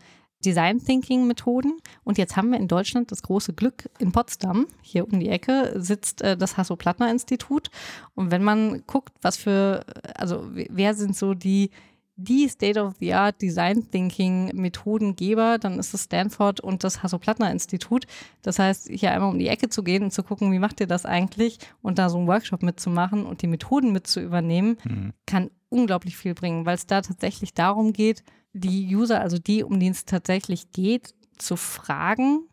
Design 0.46 0.84
Thinking 0.84 1.28
Methoden. 1.28 1.78
Und 2.04 2.18
jetzt 2.18 2.36
haben 2.38 2.52
wir 2.52 2.60
in 2.60 2.68
Deutschland 2.68 3.12
das 3.12 3.24
große 3.24 3.54
Glück, 3.54 3.90
in 4.00 4.12
Potsdam, 4.12 4.68
hier 4.82 5.06
um 5.12 5.20
die 5.20 5.30
Ecke, 5.30 5.74
sitzt 5.76 6.22
äh, 6.22 6.38
das 6.38 6.58
Hasso-Plattner-Institut. 6.58 7.70
Und 8.16 8.32
wenn 8.32 8.44
man 8.44 8.84
guckt, 8.86 9.14
was 9.22 9.38
für, 9.38 9.86
also 10.16 10.48
wer 10.52 10.94
sind 10.94 11.16
so 11.16 11.34
die 11.34 11.72
die 12.16 12.48
State-of-the-Art 12.48 13.42
Design 13.42 13.90
Thinking 13.90 14.52
Methodengeber, 14.54 15.58
dann 15.58 15.80
ist 15.80 15.94
es 15.94 16.04
Stanford 16.04 16.60
und 16.60 16.84
das 16.84 17.02
Hasso-Plattner-Institut. 17.02 18.06
Das 18.44 18.60
heißt, 18.60 18.90
hier 18.90 19.12
einmal 19.12 19.32
um 19.32 19.40
die 19.40 19.48
Ecke 19.48 19.70
zu 19.70 19.84
gehen 19.84 20.04
und 20.04 20.12
zu 20.12 20.22
gucken, 20.22 20.52
wie 20.52 20.60
macht 20.60 20.80
ihr 20.80 20.88
das 20.88 21.06
eigentlich 21.06 21.58
und 21.82 21.98
da 21.98 22.10
so 22.10 22.18
einen 22.18 22.28
Workshop 22.28 22.62
mitzumachen 22.62 23.26
und 23.26 23.42
die 23.42 23.48
Methoden 23.48 23.92
mit 23.92 24.06
zu 24.06 24.20
übernehmen, 24.20 24.78
mhm. 24.84 25.14
kann 25.26 25.50
unglaublich 25.70 26.16
viel 26.16 26.36
bringen, 26.36 26.66
weil 26.66 26.76
es 26.76 26.86
da 26.86 27.02
tatsächlich 27.02 27.56
darum 27.56 27.94
geht, 27.94 28.24
die 28.54 28.96
User, 28.96 29.20
also 29.20 29.38
die, 29.38 29.64
um 29.64 29.80
die 29.80 29.88
es 29.88 30.06
tatsächlich 30.06 30.72
geht, 30.72 31.14
zu 31.38 31.56
fragen, 31.56 32.48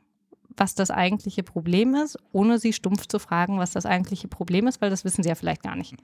was 0.57 0.75
das 0.75 0.91
eigentliche 0.91 1.43
Problem 1.43 1.95
ist, 1.95 2.19
ohne 2.33 2.59
sie 2.59 2.73
stumpf 2.73 3.07
zu 3.07 3.19
fragen, 3.19 3.59
was 3.59 3.73
das 3.73 3.87
eigentliche 3.87 4.29
Problem 4.29 4.67
ist, 4.67 4.81
weil 4.81 4.91
das 4.91 5.05
wissen 5.05 5.23
sie 5.23 5.29
ja 5.29 5.35
vielleicht 5.35 5.63
gar 5.63 5.77
nicht. 5.77 5.95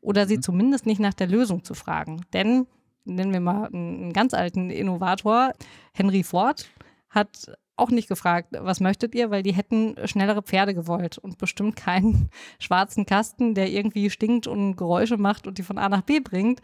Oder 0.00 0.26
sie 0.26 0.38
mhm. 0.38 0.42
zumindest 0.42 0.86
nicht 0.86 1.00
nach 1.00 1.14
der 1.14 1.28
Lösung 1.28 1.64
zu 1.64 1.74
fragen. 1.74 2.22
Denn, 2.32 2.66
nennen 3.04 3.32
wir 3.32 3.40
mal 3.40 3.68
einen 3.68 4.12
ganz 4.12 4.34
alten 4.34 4.70
Innovator, 4.70 5.52
Henry 5.92 6.22
Ford, 6.24 6.68
hat 7.08 7.52
auch 7.76 7.90
nicht 7.90 8.08
gefragt, 8.08 8.48
was 8.52 8.80
möchtet 8.80 9.14
ihr, 9.14 9.30
weil 9.30 9.42
die 9.42 9.54
hätten 9.54 9.96
schnellere 10.04 10.42
Pferde 10.42 10.74
gewollt 10.74 11.18
und 11.18 11.38
bestimmt 11.38 11.74
keinen 11.76 12.28
schwarzen 12.58 13.06
Kasten, 13.06 13.54
der 13.54 13.70
irgendwie 13.70 14.10
stinkt 14.10 14.46
und 14.46 14.76
Geräusche 14.76 15.16
macht 15.16 15.46
und 15.46 15.58
die 15.58 15.62
von 15.62 15.78
A 15.78 15.88
nach 15.88 16.02
B 16.02 16.20
bringt. 16.20 16.60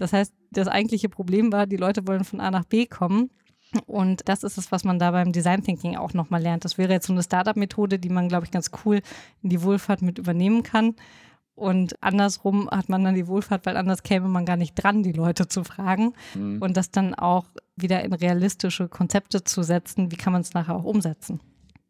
Das 0.00 0.12
heißt, 0.12 0.32
das 0.50 0.66
eigentliche 0.66 1.08
Problem 1.08 1.52
war, 1.52 1.66
die 1.66 1.76
Leute 1.76 2.06
wollen 2.06 2.24
von 2.24 2.40
A 2.40 2.50
nach 2.50 2.64
B 2.64 2.86
kommen. 2.86 3.30
Und 3.86 4.28
das 4.28 4.42
ist 4.42 4.58
es, 4.58 4.72
was 4.72 4.82
man 4.82 4.98
da 4.98 5.10
beim 5.10 5.30
Design 5.30 5.62
Thinking 5.62 5.96
auch 5.96 6.14
nochmal 6.14 6.42
lernt. 6.42 6.64
Das 6.64 6.78
wäre 6.78 6.92
jetzt 6.92 7.06
so 7.06 7.12
eine 7.12 7.22
Startup-Methode, 7.22 7.98
die 7.98 8.08
man, 8.08 8.28
glaube 8.28 8.46
ich, 8.46 8.50
ganz 8.50 8.70
cool 8.84 9.00
in 9.42 9.50
die 9.50 9.62
Wohlfahrt 9.62 10.02
mit 10.02 10.18
übernehmen 10.18 10.62
kann. 10.62 10.96
Und 11.54 12.02
andersrum 12.02 12.70
hat 12.70 12.88
man 12.88 13.04
dann 13.04 13.14
die 13.14 13.26
Wohlfahrt, 13.26 13.66
weil 13.66 13.76
anders 13.76 14.02
käme 14.02 14.28
man 14.28 14.46
gar 14.46 14.56
nicht 14.56 14.74
dran, 14.74 15.02
die 15.02 15.12
Leute 15.12 15.46
zu 15.46 15.62
fragen. 15.62 16.14
Mhm. 16.34 16.62
Und 16.62 16.78
das 16.78 16.90
dann 16.90 17.14
auch 17.14 17.44
wieder 17.76 18.02
in 18.02 18.14
realistische 18.14 18.88
Konzepte 18.88 19.44
zu 19.44 19.62
setzen. 19.62 20.10
Wie 20.10 20.16
kann 20.16 20.32
man 20.32 20.40
es 20.40 20.54
nachher 20.54 20.74
auch 20.74 20.84
umsetzen? 20.84 21.40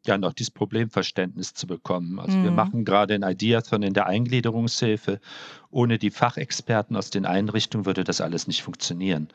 Ja 0.07 0.19
noch 0.19 0.33
dieses 0.33 0.51
Problemverständnis 0.51 1.55
zu 1.55 1.67
bekommen. 1.67 2.19
Also 2.19 2.37
mhm. 2.39 2.45
wir 2.45 2.51
machen 2.51 2.85
gerade 2.85 3.15
ein 3.15 3.23
Ideathon 3.23 3.83
in 3.83 3.95
der 3.95 4.07
Eingliederungshilfe. 4.07 5.21
Ohne 5.71 5.99
die 5.99 6.11
Fachexperten 6.11 6.97
aus 6.97 7.11
den 7.11 7.27
Einrichtungen 7.27 7.87
würde 7.87 8.05
das 8.05 8.21
alles 8.21 8.47
nicht 8.47 8.63
funktionieren, 8.63 9.29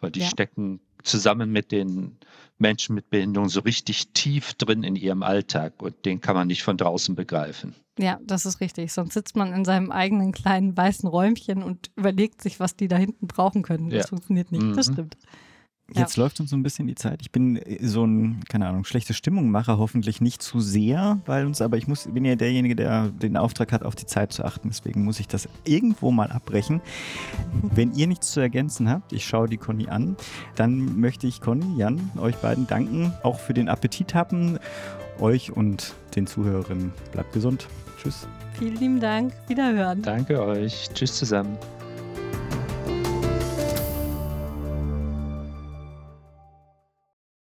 weil 0.00 0.10
die 0.10 0.20
ja. 0.20 0.26
stecken 0.26 0.80
zusammen 1.02 1.52
mit 1.52 1.70
den 1.70 2.18
Menschen 2.58 2.94
mit 2.94 3.10
Behinderung 3.10 3.48
so 3.48 3.60
richtig 3.60 4.08
tief 4.12 4.54
drin 4.54 4.82
in 4.82 4.96
ihrem 4.96 5.22
Alltag 5.22 5.82
und 5.82 6.04
den 6.04 6.20
kann 6.20 6.34
man 6.34 6.48
nicht 6.48 6.62
von 6.62 6.76
draußen 6.76 7.14
begreifen. 7.14 7.74
Ja, 7.98 8.18
das 8.22 8.46
ist 8.46 8.60
richtig. 8.60 8.92
Sonst 8.92 9.14
sitzt 9.14 9.36
man 9.36 9.52
in 9.52 9.64
seinem 9.64 9.90
eigenen 9.90 10.32
kleinen 10.32 10.76
weißen 10.76 11.08
Räumchen 11.08 11.62
und 11.62 11.90
überlegt 11.96 12.42
sich, 12.42 12.60
was 12.60 12.76
die 12.76 12.88
da 12.88 12.96
hinten 12.96 13.26
brauchen 13.26 13.62
können. 13.62 13.90
Das 13.90 14.04
ja. 14.04 14.08
funktioniert 14.08 14.52
nicht. 14.52 14.64
Mhm. 14.64 14.76
Das 14.76 14.86
stimmt. 14.86 15.16
Jetzt 15.94 16.16
ja. 16.16 16.24
läuft 16.24 16.40
uns 16.40 16.50
so 16.50 16.56
ein 16.56 16.64
bisschen 16.64 16.88
die 16.88 16.96
Zeit. 16.96 17.20
Ich 17.22 17.30
bin 17.30 17.56
äh, 17.56 17.78
so 17.86 18.04
ein, 18.04 18.40
keine 18.48 18.66
Ahnung, 18.66 18.84
schlechte 18.84 19.14
Stimmungmacher, 19.14 19.78
hoffentlich 19.78 20.20
nicht 20.20 20.42
zu 20.42 20.60
sehr, 20.60 21.20
weil 21.26 21.46
uns, 21.46 21.60
aber 21.60 21.76
ich 21.76 21.86
muss, 21.86 22.08
bin 22.12 22.24
ja 22.24 22.34
derjenige, 22.34 22.74
der 22.74 23.08
den 23.08 23.36
Auftrag 23.36 23.72
hat, 23.72 23.84
auf 23.84 23.94
die 23.94 24.06
Zeit 24.06 24.32
zu 24.32 24.44
achten. 24.44 24.68
Deswegen 24.68 25.04
muss 25.04 25.20
ich 25.20 25.28
das 25.28 25.48
irgendwo 25.64 26.10
mal 26.10 26.30
abbrechen. 26.32 26.80
Wenn 27.62 27.92
ihr 27.94 28.08
nichts 28.08 28.32
zu 28.32 28.40
ergänzen 28.40 28.88
habt, 28.88 29.12
ich 29.12 29.24
schaue 29.24 29.48
die 29.48 29.58
Conny 29.58 29.88
an, 29.88 30.16
dann 30.56 30.98
möchte 30.98 31.26
ich 31.26 31.40
Conny, 31.40 31.78
Jan, 31.78 32.10
euch 32.16 32.36
beiden 32.36 32.66
danken, 32.66 33.12
auch 33.22 33.38
für 33.38 33.54
den 33.54 33.68
Appetit 33.68 34.14
haben. 34.14 34.58
Euch 35.20 35.50
und 35.50 35.94
den 36.14 36.26
Zuhörerinnen 36.26 36.92
bleibt 37.12 37.32
gesund. 37.32 37.68
Tschüss. 38.02 38.28
Vielen 38.58 38.76
lieben 38.76 39.00
Dank. 39.00 39.32
Wiederhören. 39.48 40.02
Danke 40.02 40.42
euch. 40.42 40.88
Tschüss 40.92 41.14
zusammen. 41.14 41.56